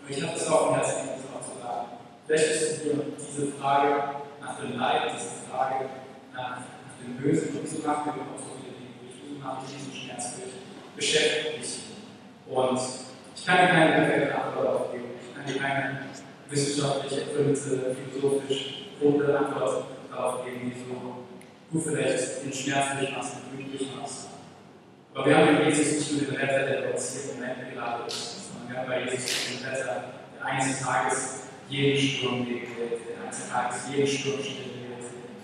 ich 0.09 0.23
habe 0.23 0.33
das 0.33 0.49
auch 0.49 0.71
im 0.71 0.75
Herzen, 0.75 1.09
das 1.15 1.25
auch 1.33 1.49
zu 1.49 1.63
sagen. 1.63 1.89
Vielleicht 2.27 2.49
bist 2.49 2.79
du 2.79 2.83
hier 2.83 3.05
diese 3.17 3.53
Frage 3.53 4.15
nach 4.41 4.59
dem 4.59 4.77
Leid, 4.77 5.13
diese 5.15 5.49
Frage 5.49 5.85
nach, 6.35 6.59
nach 6.59 6.97
dem 7.01 7.17
Bösen, 7.17 7.61
wieso 7.63 7.87
macht 7.87 8.07
mir 8.07 8.13
Gott 8.15 8.39
so 8.39 8.57
viele 8.59 8.75
Dinge 8.75 8.99
durch, 8.99 9.15
wieso 9.23 9.39
macht 9.39 9.63
mir 9.63 9.79
diesen 9.79 9.95
Schmerz 9.95 10.35
durch, 10.35 10.64
beschäftigt 10.97 11.59
mich. 11.59 11.79
Und 12.49 12.81
ich 13.37 13.47
kann 13.47 13.59
dir 13.59 13.69
keine 13.69 13.93
perfekte 13.93 14.35
Antwort 14.35 14.67
darauf 14.67 14.93
geben. 14.93 15.05
Ich 15.21 15.35
kann 15.35 15.47
dir 15.47 15.61
keine 15.61 16.01
wissenschaftlich 16.49 17.21
erfüllte, 17.21 17.97
philosophisch 18.13 18.87
runde 19.01 19.39
Antwort 19.39 19.87
darauf 20.11 20.45
geben, 20.45 20.73
wieso 20.75 21.25
du 21.73 21.81
vielleicht 21.81 22.45
den 22.45 22.53
Schmerz 22.53 22.99
durchmachst 22.99 23.33
und 23.35 23.59
du 23.59 23.77
durchmachst. 23.77 24.29
Aber 25.15 25.27
wir 25.27 25.37
haben 25.37 25.61
in 25.61 25.69
Jesus 25.69 26.11
nicht 26.11 26.13
nur 26.13 26.33
den 26.33 26.37
Retter, 26.37 26.67
der 26.67 26.93
uns 26.93 27.13
hier 27.13 27.33
im 27.33 27.41
Moment 27.41 27.71
geladen 27.71 28.07
ist, 28.07 28.37
sondern 28.49 28.69
wir 28.69 28.79
haben 28.79 28.89
bei 28.89 29.11
Jesus 29.13 29.31
den 29.49 29.69
Retter, 29.69 30.05
der 30.35 30.45
eines 30.45 30.81
Tages 30.81 31.41
jeden 31.69 31.99
Sturm 31.99 32.47
wird, 32.47 32.63
der 32.69 33.25
eines 33.25 33.49
Tages 33.49 33.77
jeden 33.91 34.07
Sturm 34.07 34.39
wird, 34.39 34.47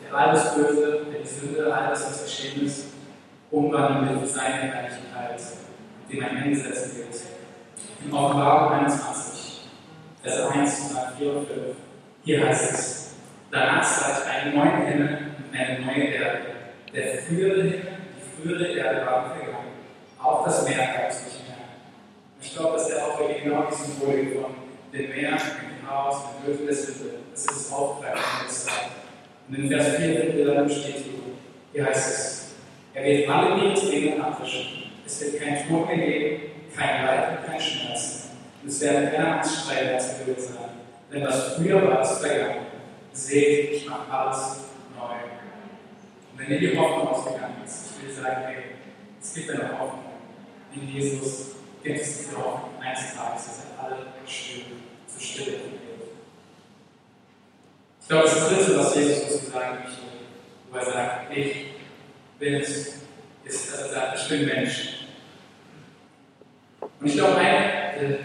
der 0.05 0.15
alles 0.15 0.55
Böse, 0.55 1.07
der 1.13 1.21
die 1.21 1.29
Sünde, 1.29 1.73
alles, 1.75 2.05
was 2.05 2.25
geschehen 2.25 2.67
ist, 2.67 2.87
umwandeln 3.51 4.11
wird 4.11 4.21
für 4.21 4.27
seine 4.27 4.73
Herrlichkeit, 4.73 5.41
den 6.11 6.23
er 6.23 6.31
einsetzen 6.31 6.97
wird. 6.99 7.21
In 8.05 8.13
Offenbarung 8.13 8.79
21, 8.81 9.69
Vers 10.23 10.51
1, 10.51 10.95
4 11.19 11.33
und 11.33 11.47
5, 11.47 11.59
hier 12.25 12.47
heißt 12.47 12.73
es, 12.73 13.15
danach 13.51 13.83
sah 13.85 14.19
ich 14.19 14.31
einen 14.31 14.57
neuen 14.57 14.87
Himmel 14.87 15.19
und 15.39 15.59
eine 15.59 15.81
neue 15.81 16.05
Erde. 16.05 16.39
Der 16.95 17.23
frühere 17.23 17.63
Himmel, 17.63 17.83
die 18.17 18.43
frühere 18.43 18.67
Erde 18.69 19.07
waren 19.07 19.31
vergangen. 19.31 19.69
Auch 20.23 20.45
das 20.45 20.69
Meer 20.69 20.77
gab 20.79 21.11
es 21.11 21.25
nicht 21.25 21.49
mehr. 21.49 21.57
Ich 22.41 22.55
glaube, 22.55 22.77
dass 22.77 22.89
der 22.89 23.05
Autor 23.07 23.29
genau 23.43 23.67
die 23.71 23.75
Symbolik 23.75 24.35
von 24.35 24.55
dem 24.93 25.09
Meer, 25.11 25.31
dem 25.31 25.87
Chaos, 25.87 26.17
dem 26.47 26.67
der 26.67 26.75
Sünde, 26.75 27.15
das 27.33 27.41
ist 27.41 27.51
das 27.51 27.73
Aufgreifen 27.73 28.23
der 28.43 28.49
Zeit. 28.49 28.91
Und 29.49 29.55
in 29.57 29.69
Vers 29.69 29.97
4 29.97 30.35
wird 30.35 30.57
dann 30.57 30.67
bestätigt, 30.67 31.11
hier 31.73 31.87
heißt 31.87 32.09
es, 32.09 32.40
er 32.95 33.05
wird 33.05 33.29
alle 33.29 33.57
Meeresregeln 33.57 34.21
abwischen. 34.21 34.91
Es 35.07 35.21
wird 35.21 35.43
kein 35.43 35.69
Tod 35.69 35.87
mehr 35.89 35.97
geben, 35.97 36.43
kein 36.77 37.07
Leid 37.07 37.39
und 37.39 37.47
kein 37.47 37.61
Schmerzen. 37.61 38.31
Und 38.63 38.69
es 38.69 38.81
werden 38.81 39.11
keine 39.11 39.35
Angststreichherzen 39.35 40.27
gewesen 40.27 40.55
sein. 40.55 40.71
Denn 41.13 41.27
was 41.27 41.55
früher 41.55 41.87
war, 41.89 42.03
ist 42.03 42.25
vergangen. 42.25 42.67
Seht, 43.13 43.73
ich 43.73 43.89
mache 43.89 44.11
alles 44.13 44.61
neu. 44.97 45.15
Und 46.33 46.39
wenn 46.39 46.51
ihr 46.51 46.71
die 46.71 46.79
Hoffnung 46.79 47.09
ausgegangen 47.09 47.57
ist, 47.65 47.91
ich 47.99 48.07
will 48.07 48.15
sagen, 48.15 48.43
hey, 48.47 48.57
es 49.21 49.35
gibt 49.35 49.51
eine 49.51 49.79
Hoffnung. 49.79 50.05
In 50.75 50.89
Jesus 50.89 51.57
gibt 51.83 52.01
es 52.01 52.19
diese 52.19 52.37
Hoffnung 52.37 52.71
eines 52.81 53.15
Tages, 53.15 53.45
dass 53.47 53.65
er 53.77 53.85
alle 53.85 53.97
Stimmen 54.27 54.83
zu 55.07 55.21
Stille 55.21 55.59
bringt. 55.59 55.81
Ich 58.01 58.09
glaube, 58.09 58.25
das 58.25 58.49
Dritte, 58.49 58.79
was 58.79 58.95
Jesus 58.97 59.33
uns 59.33 59.53
sagen 59.53 59.79
möchte, 59.85 60.01
wo 60.71 60.77
er 60.77 60.85
sagt, 60.85 61.37
ich 61.37 61.80
es, 62.41 62.95
ist, 63.45 63.73
dass 63.73 63.81
er 63.83 63.89
sagt, 63.89 64.19
ich 64.21 64.29
bin 64.29 64.47
Mensch. 64.47 65.07
Und 66.81 67.07
ich 67.07 67.15
glaube, 67.15 67.37
eine 67.37 67.99
der 67.99 68.19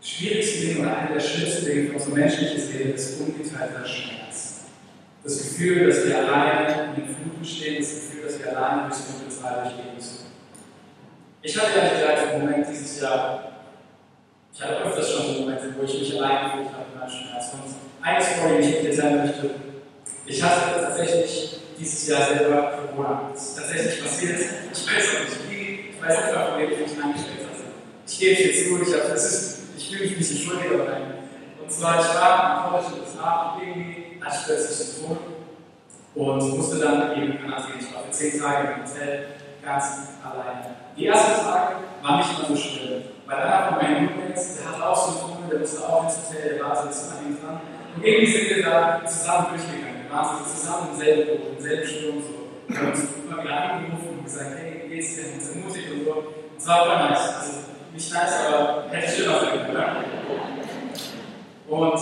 schwierigsten 0.00 0.60
Dinge 0.60 0.80
oder 0.80 0.96
eine 0.96 1.14
der 1.14 1.20
schlimmsten 1.20 1.64
Dinge 1.64 1.88
für 1.88 1.94
unsere 1.94 2.16
menschliche 2.16 2.60
Seele 2.60 2.90
ist 2.92 3.20
ungeteilter 3.20 3.84
Schmerz. 3.84 4.64
Das 5.22 5.38
Gefühl, 5.38 5.88
dass 5.88 6.06
wir 6.06 6.18
alleine 6.18 6.94
in 6.94 7.04
den 7.04 7.14
Fluten 7.14 7.44
stehen, 7.44 7.78
das 7.78 7.90
Gefühl, 7.90 8.24
dass 8.24 8.38
wir 8.38 8.56
alleine 8.56 8.88
durchs 8.88 9.06
dunkle 9.06 9.42
Tal 9.42 9.62
durchgehen 9.62 9.94
müssen. 9.94 10.26
Ich 11.42 11.56
hatte 11.56 11.78
ja 11.78 11.88
gesagt, 11.88 12.32
einen 12.32 12.42
Moment 12.42 12.66
dieses 12.68 13.00
Jahr, 13.00 13.52
ich 14.52 14.62
hatte 14.62 14.76
öfters 14.84 15.10
schon 15.10 15.26
so 15.26 15.40
Momente, 15.40 15.74
wo 15.76 15.84
ich 15.84 15.98
mich 16.00 16.18
allein 16.18 16.44
gefühlt 16.44 16.72
habe 16.72 16.86
in 16.92 16.98
meinem 16.98 17.10
Schmerz. 17.10 17.52
Und 17.54 18.06
eine 18.06 18.22
Story, 18.22 18.62
die 18.62 18.68
ich 18.68 18.80
dir 18.80 18.96
teilen 18.96 19.26
möchte, 19.26 19.50
ich 20.26 20.42
hatte 20.42 20.80
tatsächlich 20.80 21.59
dieses 21.80 22.08
Jahr 22.08 22.22
selber 22.28 22.78
Corona. 22.92 23.30
Tatsächlich 23.32 24.02
passiert. 24.02 24.40
Ich 24.72 24.86
weiß 24.86 25.04
auch 25.16 25.24
nicht 25.24 25.50
wie, 25.50 25.90
ich 25.90 26.02
weiß 26.02 26.16
nicht, 26.16 26.34
von 26.34 26.58
wem 26.58 26.70
ich 26.70 26.78
mich 26.78 27.04
angestellt 27.04 27.46
hatte. 27.48 27.64
Ich 28.06 28.18
gebe 28.18 28.32
es 28.32 28.46
jetzt 28.46 28.68
zu, 28.68 28.82
ich, 28.82 28.94
hab, 28.94 29.08
das 29.08 29.24
ist, 29.24 29.58
ich 29.76 29.88
fühle 29.88 30.02
mich 30.02 30.12
ein 30.12 30.18
bisschen 30.18 30.38
schuldig 30.38 30.66
dabei. 30.70 31.00
Und 31.62 31.72
zwar, 31.72 32.00
ich 32.00 32.14
war 32.14 32.64
im 32.64 32.70
College 32.70 32.86
in 32.88 32.94
den 32.94 33.02
USA 33.02 33.58
irgendwie 33.60 34.10
hatte 34.20 34.36
ich 34.38 34.44
plötzlich 34.46 35.00
Ton 35.00 35.18
und 36.14 36.56
musste 36.56 36.78
dann 36.78 37.12
eben 37.16 37.32
in 37.32 37.38
Quarantäne. 37.38 37.78
Ich 37.80 37.94
war 37.94 38.02
für 38.04 38.10
zehn 38.10 38.40
Tage 38.40 38.68
im 38.68 38.84
Hotel 38.84 39.26
ganz 39.64 39.84
alleine. 40.22 40.76
Die 40.96 41.06
ersten 41.06 41.44
Tage 41.44 41.76
waren 42.02 42.18
nicht 42.18 42.38
immer 42.38 42.48
so 42.48 42.56
schlimm, 42.56 43.02
weil 43.26 43.36
einer 43.36 43.68
von 43.68 43.76
meinen 43.78 44.08
Roommates, 44.08 44.58
der 44.58 44.72
hatte 44.72 44.88
auch 44.88 45.20
Ton, 45.20 45.48
der 45.50 45.60
musste 45.60 45.88
auch 45.88 46.04
ins 46.04 46.16
Hotel, 46.16 46.54
der 46.54 46.64
war 46.64 46.76
so 46.76 47.10
an 47.10 47.26
ihm 47.26 47.36
dran. 47.40 47.60
Und 47.96 48.04
irgendwie 48.04 48.30
sind 48.30 48.56
wir 48.56 48.62
da 48.62 49.00
zusammen 49.06 49.46
durchgegangen. 49.50 49.89
So 50.10 50.16
zusammen 50.44 50.88
im 50.92 50.98
selben 50.98 51.38
Boot, 51.38 51.86
Sturm. 51.86 52.20
So. 52.20 52.50
Wir 52.66 52.78
haben 52.78 52.90
uns 52.90 53.00
immer 53.24 53.42
wieder 53.44 53.56
angerufen 53.62 54.08
und 54.18 54.24
gesagt, 54.24 54.50
hey, 54.58 54.82
wie 54.84 54.88
geht's 54.96 55.14
dir? 55.14 55.22
Und 55.26 55.34
uns 55.34 55.48
ermutigt 55.50 55.92
und 55.92 56.04
so. 56.04 56.10
Und 56.10 56.24
es 56.58 56.66
war 56.66 56.78
voll 56.84 56.96
nice. 56.96 57.34
Also 57.38 57.52
nicht 57.92 58.12
nice, 58.12 58.34
aber 58.48 58.84
hätte 58.90 59.08
schöner 59.08 59.40
sein 59.40 59.50
können, 59.50 59.70
oder? 59.70 59.86
Und 61.68 62.00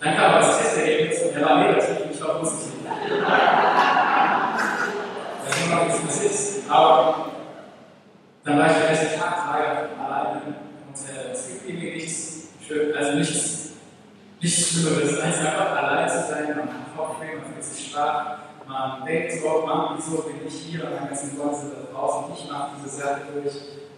dann 0.00 0.16
kam 0.16 0.24
aber 0.32 0.40
das 0.40 0.58
Testergebnis 0.58 1.22
und 1.22 1.36
er 1.36 1.48
war 1.48 1.58
negativ 1.58 1.96
und 2.04 2.10
ich 2.12 2.20
war 2.20 2.40
positiv. 2.40 2.72
Das 5.44 5.56
ist 5.56 5.70
noch 5.70 5.84
nichts 5.84 6.00
passiert. 6.00 6.34
Aber 6.68 7.30
dann 8.44 8.58
war 8.58 8.66
ich 8.66 8.72
den 8.72 8.82
ersten 8.82 9.20
Tag, 9.20 9.36
Tage 9.36 9.88
alleine 9.96 10.42
Hotel. 10.88 11.30
Es 11.32 11.46
gibt 11.46 11.68
irgendwie 11.68 11.90
nichts, 11.92 12.48
schön, 12.66 12.96
also 12.96 13.12
nichts 13.12 13.57
nichts 14.40 14.68
Schlimmeres, 14.68 15.18
als 15.20 15.38
einfach 15.38 15.76
allein 15.76 16.08
zu 16.08 16.28
sein, 16.28 16.48
man 16.56 16.68
hat 16.68 16.96
Kopfweh, 16.96 17.36
man 17.36 17.52
fühlt 17.52 17.64
sich 17.64 17.90
schwach, 17.90 18.38
man 18.66 19.04
denkt 19.04 19.32
so, 19.32 19.66
Mann, 19.66 19.96
wieso 19.96 20.22
bin 20.22 20.46
ich 20.46 20.54
hier 20.54 20.84
und 20.84 20.94
meine 20.94 21.08
ganzen 21.08 21.38
Leute 21.38 21.56
sind 21.56 21.72
da 21.72 21.92
draußen, 21.92 22.32
ich 22.34 22.50
mache 22.50 22.70
diese 22.76 22.96
Sache 22.96 23.20
durch 23.32 23.54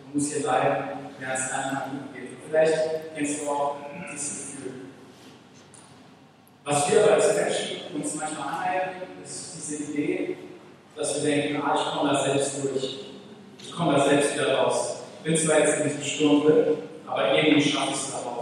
und 0.06 0.14
muss 0.14 0.32
hier 0.32 0.46
leiden, 0.46 0.84
während 1.18 1.38
es 1.38 1.52
einem 1.52 1.76
gut 1.90 2.14
geht. 2.14 2.30
Vielleicht 2.48 2.74
kennst 3.16 3.42
du 3.42 3.50
auch 3.50 3.76
dieses 4.12 4.52
Gefühl. 4.52 4.72
Was 6.64 6.90
wir 6.90 7.12
als 7.12 7.34
Menschen 7.36 7.94
uns 7.94 8.14
manchmal 8.14 8.48
anhalten, 8.48 9.22
ist 9.24 9.54
diese 9.56 9.82
Idee, 9.90 10.36
dass 10.96 11.22
wir 11.22 11.30
denken, 11.30 11.62
ah, 11.62 11.74
ich 11.74 11.98
komme 11.98 12.12
da 12.12 12.22
selbst 12.22 12.62
durch. 12.62 13.00
Ich 13.62 13.72
komme 13.72 13.94
da 13.94 14.04
selbst 14.04 14.34
wieder 14.34 14.58
raus. 14.58 14.96
Ich 15.18 15.24
bin 15.24 15.36
zwar 15.36 15.60
jetzt 15.60 15.80
in 15.80 15.84
diesem 15.84 16.02
Sturm 16.02 16.42
drin, 16.42 16.78
aber 17.06 17.34
irgendwie 17.34 17.62
schaffe 17.62 17.90
ich 17.90 17.96
es 17.96 18.12
da 18.12 18.18
raus. 18.18 18.39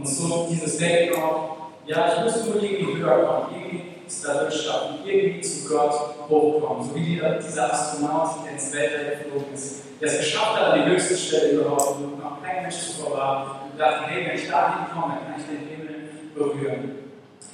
Und 0.00 0.08
so 0.08 0.48
dieses 0.50 0.78
Denken 0.78 1.22
auch, 1.22 1.56
ja, 1.84 2.10
ich 2.10 2.24
muss 2.24 2.46
nur 2.46 2.62
irgendwie 2.62 3.02
höher 3.02 3.18
kommen, 3.18 3.54
irgendwie 3.54 3.82
es 4.06 4.22
dadurch 4.22 4.62
schaffen, 4.62 5.00
irgendwie 5.04 5.42
zu 5.42 5.68
Gott 5.68 5.92
hochkommen. 6.26 6.88
So 6.88 6.94
wie 6.94 7.20
dieser 7.46 7.70
Astronaut, 7.70 8.30
der 8.46 8.52
ins 8.52 8.72
Weltall 8.72 9.16
geflogen 9.24 9.52
ist, 9.52 9.82
der 10.00 10.08
es 10.08 10.18
geschafft 10.18 10.58
hat, 10.58 10.72
an 10.72 10.84
die 10.84 10.90
höchste 10.90 11.14
Stelle 11.18 11.50
überhaupt, 11.50 11.96
wo 12.00 12.16
noch 12.16 12.42
kein 12.42 12.62
Mensch 12.62 12.76
zuvor 12.78 13.18
war, 13.18 13.68
und 13.70 13.78
dachte, 13.78 14.06
hey, 14.06 14.26
wenn 14.26 14.36
ich 14.36 14.48
da 14.48 14.86
hinkomme, 14.86 15.18
kann 15.20 15.34
ich 15.36 15.44
den 15.44 15.68
Himmel 15.68 16.10
berühren. 16.34 16.98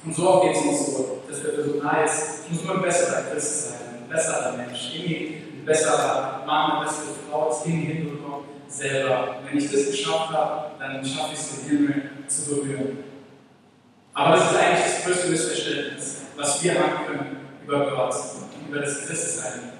Und 0.05 0.15
so 0.15 0.39
geht 0.39 0.55
es 0.55 0.61
uns 0.61 0.85
so, 0.85 1.17
dass 1.29 1.43
wir 1.43 1.53
versuchen, 1.53 1.85
ah, 1.85 1.97
ich 2.05 2.51
muss 2.53 2.63
nur 2.63 2.75
ein 2.75 2.81
besserer 2.81 3.23
Christ 3.23 3.69
sein, 3.69 4.03
ein 4.03 4.09
besserer 4.09 4.53
Mensch, 4.53 4.95
irgendwie 4.95 5.41
ein 5.59 5.65
besserer 5.65 6.43
Mann, 6.47 6.71
eine 6.71 6.85
bessere 6.85 7.07
Frau, 7.29 7.49
das 7.49 7.65
irgendwie 7.65 7.93
hinbekommen, 7.93 8.45
selber. 8.69 9.35
wenn 9.43 9.57
ich 9.57 9.69
das 9.69 9.91
geschafft 9.91 10.31
habe, 10.31 10.71
dann 10.79 11.03
schaffe 11.03 11.33
ich 11.33 11.39
es, 11.39 11.65
den 11.65 11.77
Himmel 11.77 12.16
zu 12.27 12.55
berühren. 12.55 12.97
Aber 14.13 14.35
das 14.35 14.51
ist 14.51 14.57
eigentlich 14.57 14.85
das 14.85 15.05
größte 15.05 15.27
Missverständnis, 15.29 16.21
was 16.35 16.63
wir 16.63 16.73
haben 16.73 17.05
können 17.05 17.37
über 17.63 17.91
Gott 17.91 18.15
und 18.15 18.69
über 18.69 18.81
das 18.81 19.05
Christsein. 19.05 19.73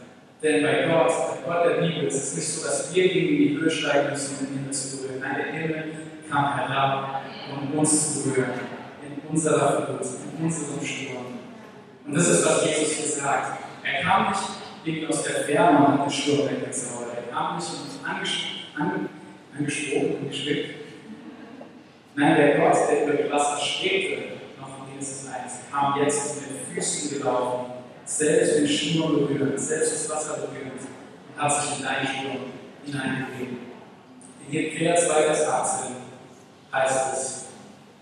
Denn 0.44 0.62
bei 0.62 0.88
Gott, 0.88 1.12
bei 1.46 1.52
Gott 1.52 1.66
der 1.66 1.82
Bibel, 1.82 2.04
ist 2.04 2.16
es 2.16 2.36
nicht 2.36 2.48
so, 2.48 2.68
dass 2.68 2.94
wir 2.94 3.08
gegen 3.08 3.38
die 3.38 3.58
Höhe 3.58 3.70
steigen 3.70 4.12
müssen, 4.12 4.38
um 4.38 4.46
den 4.46 4.58
Himmel 4.60 4.72
zu 4.72 4.98
berühren. 4.98 5.22
Nein, 5.22 5.36
der 5.38 5.54
Himmel 5.54 5.84
kam 6.30 6.54
herab, 6.54 7.22
um 7.52 7.80
uns 7.80 8.14
zu 8.14 8.30
berühren. 8.30 8.52
In 9.02 9.28
unserer 9.30 9.88
Flut, 9.88 10.02
in 10.38 10.46
unserem 10.46 10.86
Sturm. 10.86 11.26
Und 12.06 12.16
das 12.16 12.28
ist, 12.30 12.46
was 12.46 12.66
Jesus 12.66 12.92
hier 12.92 13.24
sagt. 13.24 13.60
Er 13.84 14.04
kam 14.04 14.30
nicht 14.30 14.42
irgendwie 14.86 15.08
aus 15.08 15.24
der 15.24 15.34
Ferne 15.46 15.88
und 15.88 16.04
den 16.04 16.10
Sturm 16.12 16.50
weggezaubert. 16.50 17.10
Er 17.16 17.34
kam 17.34 17.56
nicht 17.56 17.70
und 17.70 18.08
angesprochen, 18.08 19.10
angesprochen, 19.58 20.28
geschickt, 20.30 20.87
Nein, 22.20 22.36
der 22.36 22.58
Gott, 22.58 22.76
der 22.90 23.04
über 23.04 23.14
die 23.14 23.32
Wasser 23.32 23.64
schwebte, 23.64 24.24
noch 24.60 24.88
in 24.88 24.94
Genesis 24.94 25.28
1, 25.28 25.54
kam 25.72 26.02
jetzt 26.02 26.42
mit 26.42 26.50
den 26.50 26.74
Füßen 26.74 27.20
gelaufen, 27.20 27.74
selbst 28.06 28.58
den 28.58 28.68
Schnur 28.68 29.20
berührt, 29.20 29.60
selbst 29.60 29.94
das 29.94 30.10
Wasser 30.10 30.38
berührt 30.38 30.74
und 30.74 31.40
hat 31.40 31.62
sich 31.62 31.78
in 31.78 31.86
deinen 31.86 32.08
Sturm 32.08 32.38
hineingegeben. 32.84 33.58
In 34.48 34.52
Hebräer 34.52 34.96
2, 34.96 35.14
Vers 35.14 35.48
18 35.48 35.96
heißt 36.74 37.14
es, 37.14 37.46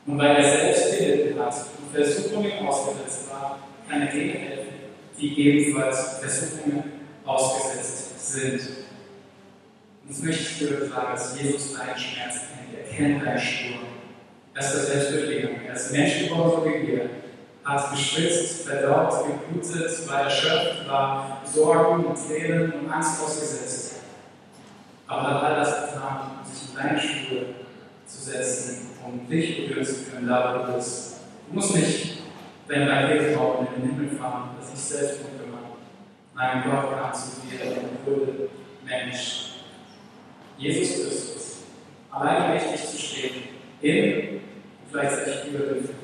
und 0.05 0.17
weil 0.17 0.37
er 0.37 0.43
selbst 0.43 0.97
gelitten 0.97 1.37
hat 1.37 1.53
und 1.53 1.93
Versuchungen 1.93 2.65
ausgesetzt 2.65 3.29
war, 3.31 3.59
kann 3.89 4.01
er 4.01 4.13
denen 4.13 4.31
helfen, 4.31 4.73
die 5.19 5.41
ebenfalls 5.41 6.19
Versuchungen 6.19 6.83
ausgesetzt 7.25 8.31
sind. 8.31 8.61
Und 10.03 10.09
das 10.09 10.21
möchte 10.21 10.41
ich 10.41 10.57
dir 10.59 10.87
sagen, 10.87 11.07
dass 11.11 11.37
Jesus 11.37 11.73
deinen 11.73 11.97
Schmerz 11.97 12.35
kennt. 12.35 12.79
Er 12.79 12.95
kennt 12.95 13.25
deinen 13.25 13.39
Sturm. 13.39 13.94
Er 14.55 14.61
ist 14.61 14.73
das 14.73 14.87
Selbstbefriedigung. 14.87 15.57
Er 15.67 15.73
ist 15.73 15.91
Mensch 15.91 16.29
geworden, 16.29 16.51
so 16.51 16.65
wie 16.65 16.87
wir. 16.87 17.09
Hat 17.65 17.91
geschwitzt, 17.91 18.67
verdorrt, 18.67 19.25
geblutet, 19.25 20.07
war 20.07 20.21
erschöpft, 20.21 20.87
war 20.87 21.41
Sorgen 21.43 22.05
und 22.05 22.15
Tränen 22.15 22.71
und 22.71 22.89
Angst 22.89 23.21
ausgesetzt. 23.21 23.95
Aber 25.07 25.23
hat 25.23 25.43
all 25.43 25.55
das 25.57 25.91
getan, 25.91 26.31
um 26.39 26.53
sich 26.53 26.69
in 26.69 26.75
deine 26.75 26.99
Schuhe 26.99 27.45
zu 28.07 28.21
setzen, 28.23 28.91
um 29.05 29.27
dich 29.27 29.67
berühren 29.67 29.85
zu 29.85 30.03
können, 30.05 30.27
da 30.27 30.53
wo 30.53 30.67
du 30.67 30.77
bist. 30.77 31.15
Du 31.49 31.55
musst 31.55 31.75
nicht 31.75 32.23
deine 32.67 32.89
Rakete 32.89 33.35
bauen 33.35 33.67
in 33.75 33.81
den 33.81 33.95
Himmel 33.95 34.17
fahren, 34.17 34.51
das 34.57 34.71
sich 34.71 34.79
selbst 34.79 35.19
drum 35.21 35.37
kümmern. 35.37 35.65
Nein, 36.33 36.63
Gott 36.63 36.97
kam 36.97 37.13
zu 37.13 37.41
dir 37.41 37.77
und 37.77 38.05
wurde 38.05 38.49
Mensch. 38.85 39.51
Jesus 40.57 41.03
Christus, 41.03 41.57
allein 42.09 42.53
mächtig 42.53 42.89
zu 42.89 42.97
stehen, 42.97 43.54
in 43.81 44.41
gleichzeitig 44.91 45.51
über 45.51 45.65
den 45.65 45.83
Flut. 45.83 45.95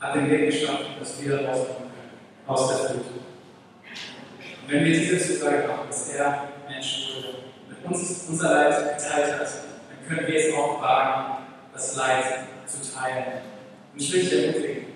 Hat 0.00 0.14
den 0.14 0.30
Weg 0.30 0.50
geschaffen, 0.50 0.86
dass 0.98 1.22
wir 1.22 1.34
rauskommen 1.46 1.90
können 1.90 2.46
aus 2.46 2.68
der 2.68 2.76
Flut. 2.90 3.06
Und 3.06 4.72
wenn 4.72 4.84
wir 4.84 4.98
diese 4.98 5.18
Zusage 5.18 5.68
haben, 5.68 5.88
dass 5.88 6.08
er 6.14 6.48
Mensch 6.68 7.14
wurde, 7.14 7.38
mit 7.68 7.84
uns 7.84 8.26
unser 8.28 8.50
Leid 8.50 8.98
geteilt 8.98 9.38
hat, 9.38 9.48
dann 9.48 10.08
können 10.08 10.26
wir 10.26 10.36
es 10.36 10.54
auch 10.54 10.82
wagen, 10.82 11.44
das 11.72 11.96
Leid 11.96 12.24
zu 12.66 12.92
teilen. 12.92 13.24
Und 13.92 14.00
ich 14.02 14.12
will 14.12 14.20
dich 14.20 14.32
ermutigen. 14.32 14.86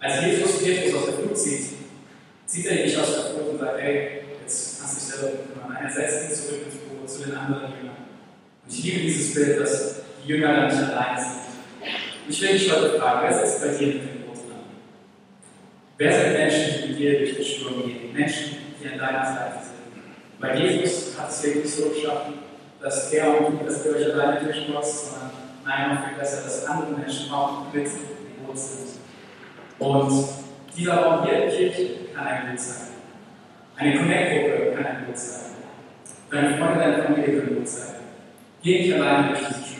Als 0.00 0.20
Jesus 0.20 0.62
Petrus 0.62 0.94
aus 0.94 1.06
der 1.06 1.14
Flut 1.14 1.38
zieht, 1.38 1.64
zieht 2.46 2.66
er 2.66 2.78
ihn 2.78 2.82
nicht 2.86 2.98
aus 2.98 3.14
der 3.14 3.24
Flut 3.24 3.50
und 3.50 3.60
sagt, 3.60 3.80
hey, 3.80 4.22
jetzt 4.42 4.80
kannst 4.80 4.94
du 4.94 5.00
dich 5.00 5.08
selber 5.08 5.38
kümmern. 5.38 5.78
Er 5.80 5.90
setzt 5.90 6.24
ihn 6.24 6.36
zurück 6.36 6.62
ins 6.66 6.74
Boot 6.74 7.08
zu 7.08 7.22
den 7.22 7.36
anderen 7.36 7.72
Jüngern. 7.72 7.96
Und 8.64 8.72
ich 8.72 8.84
liebe 8.84 9.00
dieses 9.02 9.34
Bild, 9.34 9.60
dass 9.60 10.01
die 10.24 10.32
Jünger 10.32 10.54
dann 10.54 10.66
nicht 10.66 10.78
allein 10.78 11.18
sind. 11.18 11.42
Ich 12.28 12.40
will 12.40 12.52
dich 12.52 12.72
heute 12.72 12.98
fragen, 12.98 13.20
wer 13.28 13.34
sitzt 13.34 13.62
bei 13.62 13.68
dir 13.68 13.86
mit 13.94 14.02
dem 14.02 14.22
Boot 14.22 14.36
dran? 14.36 14.60
Wer 15.98 16.12
sind 16.12 16.32
Menschen, 16.34 16.82
die 16.82 16.88
mit 16.88 16.98
dir 16.98 17.18
durch 17.18 17.34
den 17.34 17.44
Sturm 17.44 17.82
gehen? 17.84 18.12
Menschen, 18.12 18.56
die 18.80 18.88
an 18.88 18.98
deiner 18.98 19.24
Seite 19.24 19.64
sind. 19.64 19.72
Weil 20.38 20.60
Jesus 20.60 21.18
hat 21.18 21.30
es 21.30 21.42
wirklich 21.44 21.74
so 21.74 21.88
geschaffen, 21.88 22.34
dass 22.80 23.12
er 23.12 23.46
und 23.46 23.60
du, 23.60 23.64
dass 23.64 23.84
ihr 23.84 23.96
euch 23.96 24.12
alleine 24.12 24.40
durchboxt, 24.40 25.06
sondern 25.06 25.30
nein, 25.64 25.94
noch 25.94 26.06
viel 26.06 26.18
besser, 26.18 26.42
dass 26.42 26.66
andere 26.66 26.98
Menschen 26.98 27.32
auch 27.32 27.72
mit 27.72 27.86
im 27.86 28.46
Boot 28.46 28.58
sind. 28.58 28.88
Und 29.78 30.28
dieser 30.76 30.94
Raum 30.94 31.26
hier, 31.26 31.48
Kirche, 31.48 31.90
kann 32.14 32.26
ein 32.26 32.50
Boot 32.50 32.60
sein. 32.60 32.88
Eine 33.76 33.96
Connect-Gruppe 33.96 34.72
kann 34.76 34.86
ein 34.86 35.06
Boot 35.06 35.18
sein. 35.18 35.52
Deine 36.30 36.56
Freunde, 36.56 36.78
deine 36.78 37.02
Familie 37.02 37.24
können 37.24 37.48
ein 37.48 37.54
Boot 37.56 37.68
sein. 37.68 37.94
Geh 38.62 38.82
nicht 38.82 38.94
alleine 38.94 39.28
durch 39.28 39.40
diesen 39.40 39.71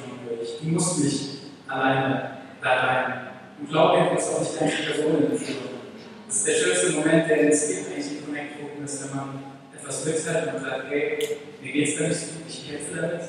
Durch. 0.42 0.58
Du 0.60 0.68
musst 0.70 1.04
nicht 1.04 1.20
alleine 1.68 2.30
da 2.60 2.74
rein. 2.74 3.12
Und 3.60 3.70
glaub 3.70 3.92
mir, 3.92 4.10
bist 4.14 4.34
auch 4.34 4.40
nicht 4.40 4.58
die 4.58 4.64
einzige 4.64 4.90
Person 4.90 5.22
in 5.22 5.30
dem 5.30 5.38
Sturm. 5.38 5.56
Das 6.26 6.36
ist 6.36 6.48
der 6.48 6.54
schönste 6.54 6.90
Moment, 6.92 7.28
der 7.28 7.48
es 7.48 7.68
gibt, 7.68 7.88
eigentlich 7.88 8.18
in 8.18 8.24
Connect-Gruppen, 8.24 8.84
ist, 8.84 9.04
wenn 9.04 9.16
man 9.16 9.28
etwas 9.78 10.04
mithört 10.04 10.54
und 10.54 10.60
sagt, 10.60 10.84
hey, 10.90 11.38
mir 11.62 11.72
geht's 11.72 11.96
da 11.96 12.08
nicht 12.08 12.20
gut, 12.20 12.42
ich 12.48 12.68
kämpfe 12.68 13.00
damit. 13.00 13.20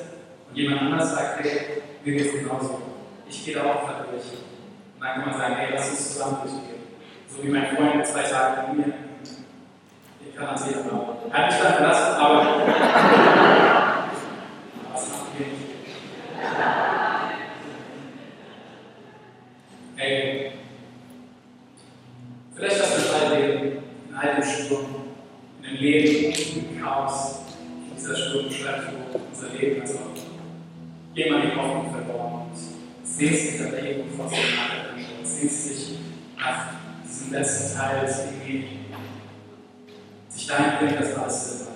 Und 0.50 0.56
jemand 0.56 0.82
anders 0.82 1.14
sagt, 1.14 1.44
hey, 1.44 1.60
mir 2.04 2.16
geht's 2.16 2.32
genauso. 2.32 2.82
Ich 3.28 3.44
gehe 3.44 3.54
da 3.54 3.62
auch 3.62 3.86
gerade 3.86 4.08
durch. 4.10 4.24
Und 4.24 5.00
dann 5.00 5.14
kann 5.14 5.30
man 5.30 5.38
sagen, 5.38 5.54
hey, 5.56 5.68
lass 5.72 5.90
uns 5.90 6.14
zusammen 6.14 6.38
durchgehen. 6.42 6.82
So 7.28 7.44
wie 7.44 7.48
mein 7.48 7.76
Freund 7.76 8.04
zwei 8.06 8.22
Tage 8.22 8.62
bei 8.66 8.72
mir. 8.72 8.92
Ich 10.26 10.34
kann 10.34 10.48
das 10.52 10.66
jeder 10.66 10.82
machen. 10.82 11.32
Hat 11.32 11.46
mich 11.46 11.60
dann 11.60 11.74
verlassen, 11.74 12.16
aber 12.16 12.74
Hey, 20.06 20.50
vielleicht 22.54 22.82
hast 22.82 22.98
du 22.98 23.02
drei 23.10 23.40
Leben. 23.40 23.78
leben 25.80 26.34
im 26.56 26.82
Chaos, 26.82 27.38
in 27.88 27.96
dieser 27.96 28.14
Stunde 28.14 28.52
schreibt, 28.52 28.88
wo 28.92 29.18
unser 29.18 29.48
Leben 29.58 29.80
als 29.80 29.96
auch 29.96 30.12
jemand 31.14 31.44
die 31.44 31.56
Hoffnung 31.56 31.90
verloren 31.90 32.50
und 32.50 32.54
sehnst 33.02 33.52
sich 33.52 33.60
nach 33.62 33.70
der 33.70 34.04
von 34.14 34.28
seinem 34.28 34.56
Nachrichten 34.56 35.20
und 35.20 35.26
sehnst 35.26 35.70
dich 35.70 35.98
nach 36.36 36.66
diesem 37.02 37.32
letzten 37.32 37.78
Teil, 37.78 38.02
das 38.02 38.26
irgendwie 38.26 38.64
sich 40.28 40.46
dahin 40.46 40.72
bringt, 40.80 41.00
dass 41.00 41.16
alles 41.16 41.58
Sinn 41.58 41.68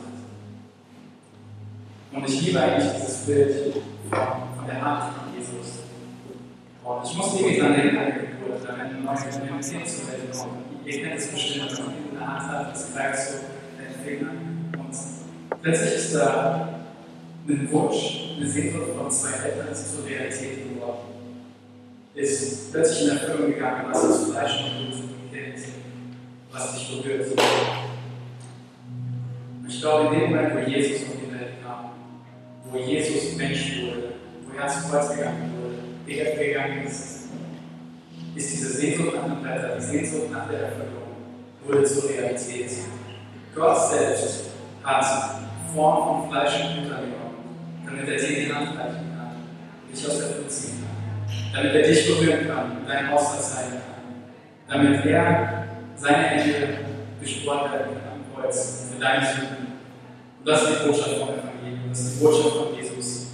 macht. 2.13 2.25
Und 2.25 2.29
ich 2.29 2.43
liebe 2.43 2.61
eigentlich 2.61 2.93
dieses 2.93 3.25
Bild 3.25 3.73
von, 4.11 4.21
von 4.55 4.67
der 4.67 4.83
Hand. 4.83 5.28
Ich 6.89 7.17
muss 7.17 7.35
irgendwie 7.35 7.61
dran 7.61 7.75
denken 7.75 7.99
an 7.99 8.13
die 8.15 8.27
Geburt, 8.29 8.67
damit 8.67 8.87
ein 8.87 9.05
neues 9.05 9.71
Kind 9.71 9.87
zur 9.87 10.09
Welt 10.09 10.33
kommt. 10.33 10.87
Ihr 10.87 11.03
kennt 11.03 11.19
es 11.19 11.27
bestimmt, 11.29 11.77
wenn 11.77 11.85
man 11.85 11.95
in 11.95 12.19
der 12.19 12.27
Hand 12.27 12.49
hat, 12.49 12.73
das 12.73 12.95
greift 12.95 13.29
so 13.29 13.39
den 13.77 13.93
Finger. 14.03 14.31
Und 14.79 14.97
plötzlich 15.61 15.95
ist 15.95 16.15
da 16.15 16.81
ein 17.47 17.71
Wunsch, 17.71 18.37
eine 18.39 18.49
Sehnsucht 18.49 18.97
von 18.97 19.11
zwei 19.11 19.33
Eltern 19.33 19.75
zur 19.75 20.07
Realität 20.07 20.75
geworden. 20.75 20.99
Ist 22.15 22.73
plötzlich 22.73 23.03
in 23.03 23.19
Erfüllung 23.19 23.53
gegangen, 23.53 23.85
was 23.91 24.03
das 24.03 24.25
Fleisch 24.31 24.65
und 24.65 24.89
Blut 24.89 24.99
kennt, 25.31 25.61
was 26.51 26.75
dich 26.75 27.03
berührt. 27.03 27.27
Und 29.61 29.69
ich 29.69 29.81
glaube, 29.81 30.15
in 30.15 30.21
dem 30.21 30.31
Moment, 30.31 30.55
wo 30.55 30.71
Jesus 30.71 31.03
auf 31.03 31.17
die 31.23 31.33
Welt 31.33 31.63
kam, 31.63 31.91
wo 32.71 32.79
Jesus 32.79 33.37
Mensch 33.37 33.83
wurde, 33.83 34.15
wo 34.47 34.59
er 34.59 34.69
zu 34.69 34.89
Kreuz 34.89 35.11
gegangen 35.11 35.53
wurde, 35.53 35.58
Weg 36.09 36.39
gegangen 36.39 36.87
ist, 36.87 37.29
ist 38.35 38.53
diese 38.53 38.73
Sehnsucht 38.73 39.15
nach 39.17 39.25
dem 39.25 39.45
Retter, 39.45 39.77
die 39.77 39.83
Sehnsucht 39.83 40.31
nach 40.33 40.49
der 40.49 40.61
Erfüllung, 40.61 41.09
wurde 41.67 41.85
zur 41.85 42.09
Realität. 42.09 42.71
Gott 43.55 43.91
selbst 43.91 44.51
hat 44.85 45.05
Form 45.75 46.23
von 46.23 46.31
Fleisch 46.31 46.55
und 46.65 46.83
Blut 46.83 46.93
angenommen 46.93 47.29
damit 47.89 48.09
er 48.09 48.17
dir 48.17 48.45
die 48.45 48.53
Hand 48.53 48.79
reichen 48.79 49.13
kann, 49.17 49.37
dich 49.93 50.07
aus 50.07 50.19
der 50.19 50.29
Flut 50.29 50.51
ziehen 50.51 50.85
kann, 50.85 51.55
damit 51.55 51.75
er 51.75 51.83
dich 51.89 52.07
berühren 52.07 52.47
kann, 52.47 52.77
dein 52.87 53.11
Haus 53.11 53.35
verzeihen 53.35 53.73
kann, 53.73 54.83
damit 54.83 55.05
er 55.07 55.65
seine 55.97 56.25
Hände 56.25 56.79
gesport 57.21 57.73
werden 57.73 57.95
kann 57.95 58.21
am 58.21 58.43
Kreuz 58.43 58.89
für 58.93 59.01
deine 59.01 59.27
Sünden. 59.27 59.67
Und 60.39 60.49
das 60.49 60.63
ist 60.63 60.71
die 60.71 60.87
Botschaft 60.87 61.17
vom 61.19 61.29
Evangelium, 61.31 61.89
das 61.89 62.01
ist 62.01 62.21
die 62.21 62.25
Botschaft 62.25 62.57
von 62.57 62.75
Jesus, 62.75 63.27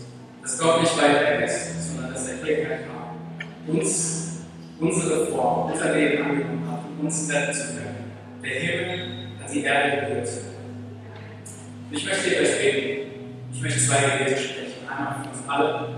dass 0.43 0.59
Gott 0.59 0.81
nicht 0.81 0.97
weit 0.97 1.21
weg 1.21 1.49
ist, 1.49 1.84
hier 2.45 2.67
kam, 2.67 3.75
uns 3.75 4.45
unsere 4.79 5.27
Form, 5.27 5.73
unser 5.73 5.95
Leben 5.95 6.25
angenommen 6.25 6.71
hat, 6.71 6.81
um 6.99 7.07
uns 7.07 7.33
retten 7.33 7.55
zu 7.55 7.67
können. 7.69 8.13
Der 8.43 8.61
Himmel 8.61 9.29
hat 9.43 9.53
die 9.53 9.63
Erde 9.65 10.07
berührt. 10.07 10.29
Ich 11.91 12.05
möchte 12.05 12.31
dir 12.31 12.41
euch 12.41 12.61
reden. 12.61 13.11
Ich 13.53 13.63
möchte 13.63 13.81
zwei 13.81 14.19
Gebete 14.19 14.41
sprechen. 14.41 14.89
Einmal 14.89 15.15
für 15.23 15.31
uns 15.31 15.49
alle, 15.49 15.89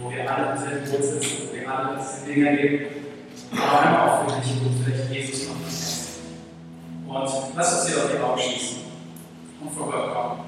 wo 0.00 0.10
wir 0.10 0.30
alle 0.30 0.52
im 0.52 0.58
selben 0.58 0.90
Boot 0.90 1.02
sitzen, 1.02 1.48
wo 1.48 1.56
wir 1.56 1.68
alle 1.68 1.98
diese 1.98 2.32
Dinge 2.32 2.48
erleben. 2.50 2.86
Aber 3.52 3.80
einmal 3.80 4.08
auch 4.08 4.30
für 4.30 4.40
dich, 4.40 4.52
wo 4.62 4.84
vielleicht 4.84 5.10
Jesus 5.12 5.48
noch 5.48 5.66
ist. 5.66 6.18
Und 7.08 7.56
lass 7.56 7.80
uns 7.80 7.88
hier 7.88 8.04
auf 8.04 8.10
die 8.12 8.18
Augen 8.18 8.40
schließen 8.40 8.78
und 9.60 9.70
vor 9.70 9.90
Gott 9.90 10.12
kommen. 10.12 10.40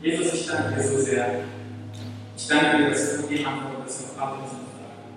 Jesus, 0.00 0.32
ich 0.32 0.46
danke 0.46 0.76
dir 0.76 0.82
so 0.82 0.98
sehr. 0.98 1.40
Ich 2.38 2.46
danke 2.46 2.78
dir, 2.78 2.90
dass 2.90 3.16
du 3.16 3.26
die 3.26 3.44
Antwort 3.44 3.84
bist 3.84 4.04
auf 4.04 4.22
alle 4.22 4.34
unsere 4.38 4.62
Fragen. 4.70 5.10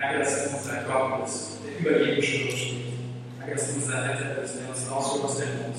Danke, 0.00 0.18
dass 0.20 0.44
du 0.44 0.56
unser 0.56 0.82
Gott 0.88 1.22
bist, 1.22 1.58
der 1.62 1.78
über 1.78 2.06
jedem 2.06 2.22
Schuld 2.22 2.52
steht. 2.56 2.76
Danke, 3.38 3.54
dass 3.54 3.68
du 3.68 3.74
unser 3.74 4.02
Retter 4.02 4.40
bist, 4.40 4.54
der 4.56 4.68
uns 4.70 4.90
rausholt 4.90 5.24
aus 5.24 5.36
der 5.36 5.46
Not. 5.46 5.76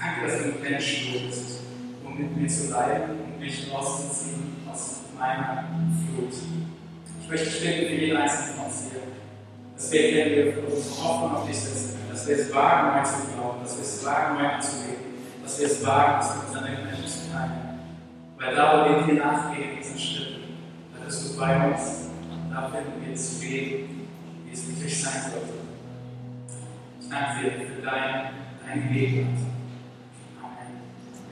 Danke, 0.00 0.26
dass 0.26 0.38
du 0.38 0.44
ein 0.44 0.62
Mensch 0.62 1.12
bist, 1.12 1.60
um 2.06 2.18
mit 2.18 2.34
mir 2.34 2.48
zu 2.48 2.70
leiden 2.70 3.20
und 3.20 3.38
mich 3.38 3.70
rauszuziehen 3.70 4.56
aus 4.72 5.00
meiner 5.18 5.68
Flut. 6.08 6.32
Ich 7.20 7.28
möchte 7.28 7.50
dich 7.50 7.60
bitten 7.60 7.86
für 7.88 7.94
jeden 7.94 8.16
einzelnen 8.16 8.56
von 8.56 8.64
uns 8.64 8.84
hier, 8.90 9.02
dass 9.76 9.92
wir 9.92 10.00
erkennen, 10.08 10.56
wir 10.56 10.74
unsere 10.74 11.04
Hoffnung 11.04 11.36
auf 11.36 11.46
dich 11.46 11.58
setzen 11.60 11.98
können, 11.98 12.10
dass 12.12 12.26
wir 12.26 12.36
es 12.36 12.54
wagen, 12.54 12.96
neu 12.96 13.04
zu 13.04 13.36
glauben, 13.36 13.62
dass 13.62 13.76
wir 13.76 13.84
es 13.84 14.06
wagen, 14.06 14.38
neu 14.38 14.48
anzulegen, 14.48 15.04
dass 15.42 15.60
wir 15.60 15.66
es 15.66 15.84
wagen, 15.86 16.18
es 16.18 16.34
mit 16.34 16.48
unseren 16.48 16.70
Mitmenschen 16.70 17.06
zu 17.06 17.30
teilen. 17.30 17.61
Weil 18.42 18.56
da, 18.56 18.90
wo 18.90 19.06
wir 19.06 19.14
dir 19.14 19.20
nachgehen 19.22 19.70
in 19.70 19.78
diesen 19.78 19.98
Schritten, 19.98 20.58
da 20.98 21.04
bist 21.04 21.32
du 21.32 21.38
bei 21.38 21.68
uns, 21.68 22.10
da 22.50 22.68
finden 22.68 23.06
wir 23.06 23.14
zu 23.14 23.44
leben, 23.44 24.08
wie 24.44 24.52
es 24.52 24.66
wirklich 24.66 25.00
sein 25.00 25.30
sollte. 25.30 25.54
Ich 27.00 27.08
danke 27.08 27.40
dir 27.40 27.66
für 27.66 27.82
dein, 27.82 28.30
deine 28.66 28.92
Gegenwart. 28.92 29.38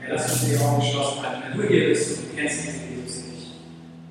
Ja, 0.01 0.13
lass 0.13 0.31
uns 0.31 0.49
die 0.49 0.57
Augen 0.57 0.79
geschlossen 0.79 1.21
halten. 1.21 1.41
Wenn 1.49 1.61
du 1.61 1.67
hier 1.67 1.89
bist 1.89 2.17
und 2.17 2.31
du 2.31 2.35
kennst 2.35 2.63
diesen 2.63 2.95
Jesus 2.95 3.27
nicht, 3.27 3.51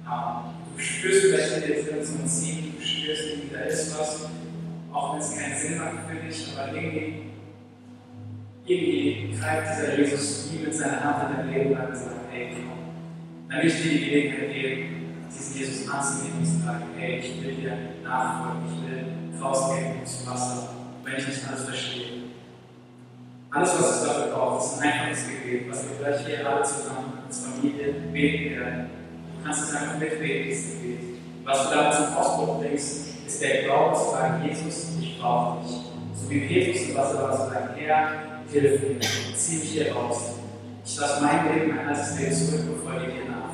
du 0.04 0.82
spürst 0.82 1.22
vielleicht 1.22 1.56
mit 1.56 1.68
dir 1.68 1.82
drin 1.82 2.20
und 2.20 2.28
ziehen, 2.28 2.74
du 2.78 2.84
spürst 2.84 3.22
irgendwie, 3.30 3.54
da 3.54 3.60
ist 3.60 3.98
was, 3.98 4.28
auch 4.92 5.14
wenn 5.14 5.20
es 5.20 5.34
keinen 5.34 5.58
Sinn 5.58 5.78
macht 5.78 6.06
für 6.06 6.16
dich, 6.16 6.54
aber 6.54 6.76
irgendwie, 6.76 7.22
irgendwie 8.66 9.34
greift 9.38 9.78
dieser 9.78 9.98
Jesus 9.98 10.50
wie 10.52 10.64
mit 10.64 10.74
seiner 10.74 11.02
Hand 11.02 11.30
in 11.30 11.36
dein 11.36 11.50
Leben 11.50 11.74
an 11.74 11.86
und 11.86 11.96
sagt, 11.96 12.16
hey, 12.30 12.50
komm. 12.54 12.79
Dann 13.50 13.66
ich 13.66 13.82
dir 13.82 13.90
die 13.90 14.04
Gelegenheit 14.04 14.50
diesen 15.28 15.58
Jesus 15.58 15.88
anzunehmen 15.88 16.38
und 16.38 16.46
zu 16.46 16.64
sagen, 16.64 16.84
hey, 16.96 17.18
ich 17.18 17.42
will 17.42 17.54
dir 17.54 17.76
nachfolgen, 18.04 18.62
ich 18.68 18.88
will 18.88 19.42
rausgehen 19.42 20.06
zum 20.06 20.26
Wasser, 20.30 20.68
wenn 21.04 21.16
ich 21.16 21.26
nicht 21.26 21.48
alles 21.48 21.64
verstehe. 21.64 22.04
Alles, 23.50 23.70
was 23.70 23.96
es 23.96 24.04
dafür 24.04 24.32
braucht, 24.32 24.64
ist 24.64 24.80
ein 24.80 24.92
einfaches 24.92 25.26
Gebet, 25.26 25.68
was 25.68 25.84
wir 25.84 25.96
gleich 25.98 26.26
hier 26.26 26.48
alle 26.48 26.62
zusammen 26.62 27.12
als 27.26 27.44
Familie 27.44 27.92
beten 28.12 28.60
werden. 28.60 28.90
Du 29.36 29.44
kannst 29.44 29.62
es 29.64 29.74
einfach 29.74 29.98
mitbeten, 29.98 30.44
dieses 30.44 30.80
Gebet. 30.80 30.98
Was 31.44 31.68
du 31.68 31.74
damit 31.74 31.94
zum 31.94 32.16
Ausdruck 32.16 32.60
bringst, 32.60 33.26
ist 33.26 33.42
der 33.42 33.64
Glaube 33.64 33.96
zu 33.96 34.10
sagen, 34.10 34.44
Jesus, 34.46 34.90
ich 35.00 35.18
brauche 35.18 35.64
dich. 35.64 35.76
So 36.14 36.30
wie 36.30 36.40
Petrus 36.40 36.88
im 36.88 36.96
Wasser 36.96 37.22
war, 37.22 37.32
zu 37.32 37.52
sagen, 37.52 37.70
Herr, 37.76 38.10
hilf 38.52 38.80
mir, 38.80 39.00
zieh 39.34 39.56
mich 39.56 39.70
hier 39.70 39.92
raus. 39.92 40.39
Ich 40.84 40.98
lasse 40.98 41.22
mein 41.22 41.52
Leben, 41.52 41.76
mein 41.76 42.18
Leben 42.18 42.32
zurück 42.32 42.64
und 42.68 42.82
folge 42.88 43.12
dir 43.12 43.30
nach. 43.30 43.50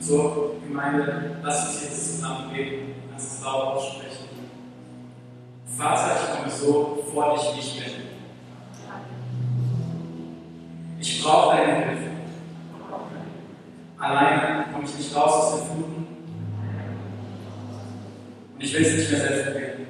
So, 0.00 0.56
Gemeinde, 0.66 1.36
lass 1.42 1.68
uns 1.68 1.82
jetzt 1.82 2.16
zusammen 2.16 2.52
beten, 2.52 2.94
es 3.16 3.42
laut 3.42 3.76
aussprechen. 3.76 4.26
Vater, 5.76 6.16
ich 6.16 6.36
komme 6.36 6.50
so 6.50 7.04
vor 7.12 7.34
dich, 7.34 7.58
ich 7.58 7.84
bin. 7.84 7.92
Ich 11.00 11.22
brauche 11.22 11.56
deine 11.56 11.86
Hilfe. 11.86 12.10
Alleine 13.98 14.66
komme 14.72 14.84
ich 14.84 14.96
nicht 14.96 15.16
raus 15.16 15.32
aus 15.32 15.58
den 15.58 15.66
Fluten. 15.66 16.06
Und 18.54 18.62
ich 18.62 18.72
will 18.74 18.82
es 18.82 18.96
nicht 18.96 19.10
mehr 19.10 19.20
selbst 19.20 19.44
probieren. 19.46 19.86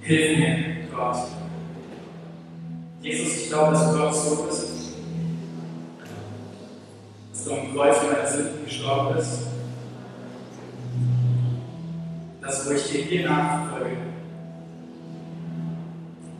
Hilf 0.00 0.38
mir, 0.38 0.88
Gott. 0.94 1.45
Jesus, 3.06 3.36
ich 3.36 3.48
glaube, 3.50 3.72
dass 3.72 3.92
du 3.92 3.98
Gott 3.98 4.14
so 4.14 4.42
bist. 4.42 4.66
Dass 7.32 7.44
du 7.44 7.52
am 7.52 7.72
Kreuz 7.72 7.98
für 7.98 8.12
meine 8.12 8.28
Sünden 8.28 8.64
gestorben 8.64 9.14
bist. 9.14 9.42
Dass, 12.42 12.66
wo 12.66 12.72
ich 12.72 12.90
dir 12.90 13.04
hier 13.04 13.28
nachfolge, 13.28 13.96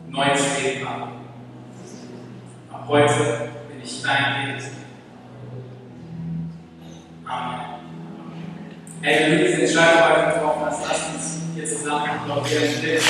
neues 0.08 0.60
Leben 0.60 0.88
habe. 0.88 1.12
Ab 2.72 2.84
heute 2.88 3.48
bin 3.68 3.82
ich 3.84 4.02
dein 4.02 4.58
Kind. 4.58 4.64
Amen. 7.26 7.60
Hey, 9.02 9.20
wenn 9.20 9.38
du 9.38 9.44
diese 9.44 9.62
Entscheidung 9.62 10.02
heute 10.02 10.34
getroffen 10.34 10.62
hast, 10.66 10.80
lass 10.82 11.14
uns 11.14 11.42
hier 11.54 11.64
zusammen 11.64 12.26
noch 12.26 12.44
hier 12.44 12.60
im 12.60 12.80
Bild 12.80 13.02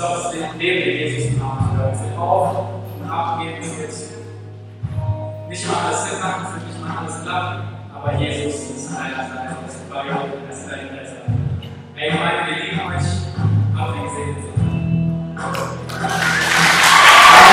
auch 0.00 0.22
das 0.22 0.34
Leben 0.34 0.58
der 0.58 1.08
Jesus 1.08 1.40
Abenteuer. 1.40 1.92
Es 1.92 2.02
wird 2.02 2.18
auf 2.18 2.56
und 3.00 3.10
ab 3.10 3.40
gehen, 3.40 3.54
es 3.60 3.78
wird 3.78 5.48
nicht 5.48 5.66
mal 5.66 5.86
alles 5.86 6.04
Sinn 6.04 6.20
machen, 6.20 6.46
es 6.58 6.66
nicht 6.66 6.80
mal 6.84 6.98
alles 6.98 7.22
klappen, 7.22 7.62
aber 7.94 8.14
Jesus 8.14 8.70
ist 8.70 8.90
an 8.90 9.10
deiner 9.10 9.28
Seite, 9.28 9.56
ist 9.66 9.90
bei 9.90 10.00
euch, 10.00 10.50
ist 10.50 10.70
dein 10.70 10.88
Besser. 10.88 11.22
Hey, 11.94 12.10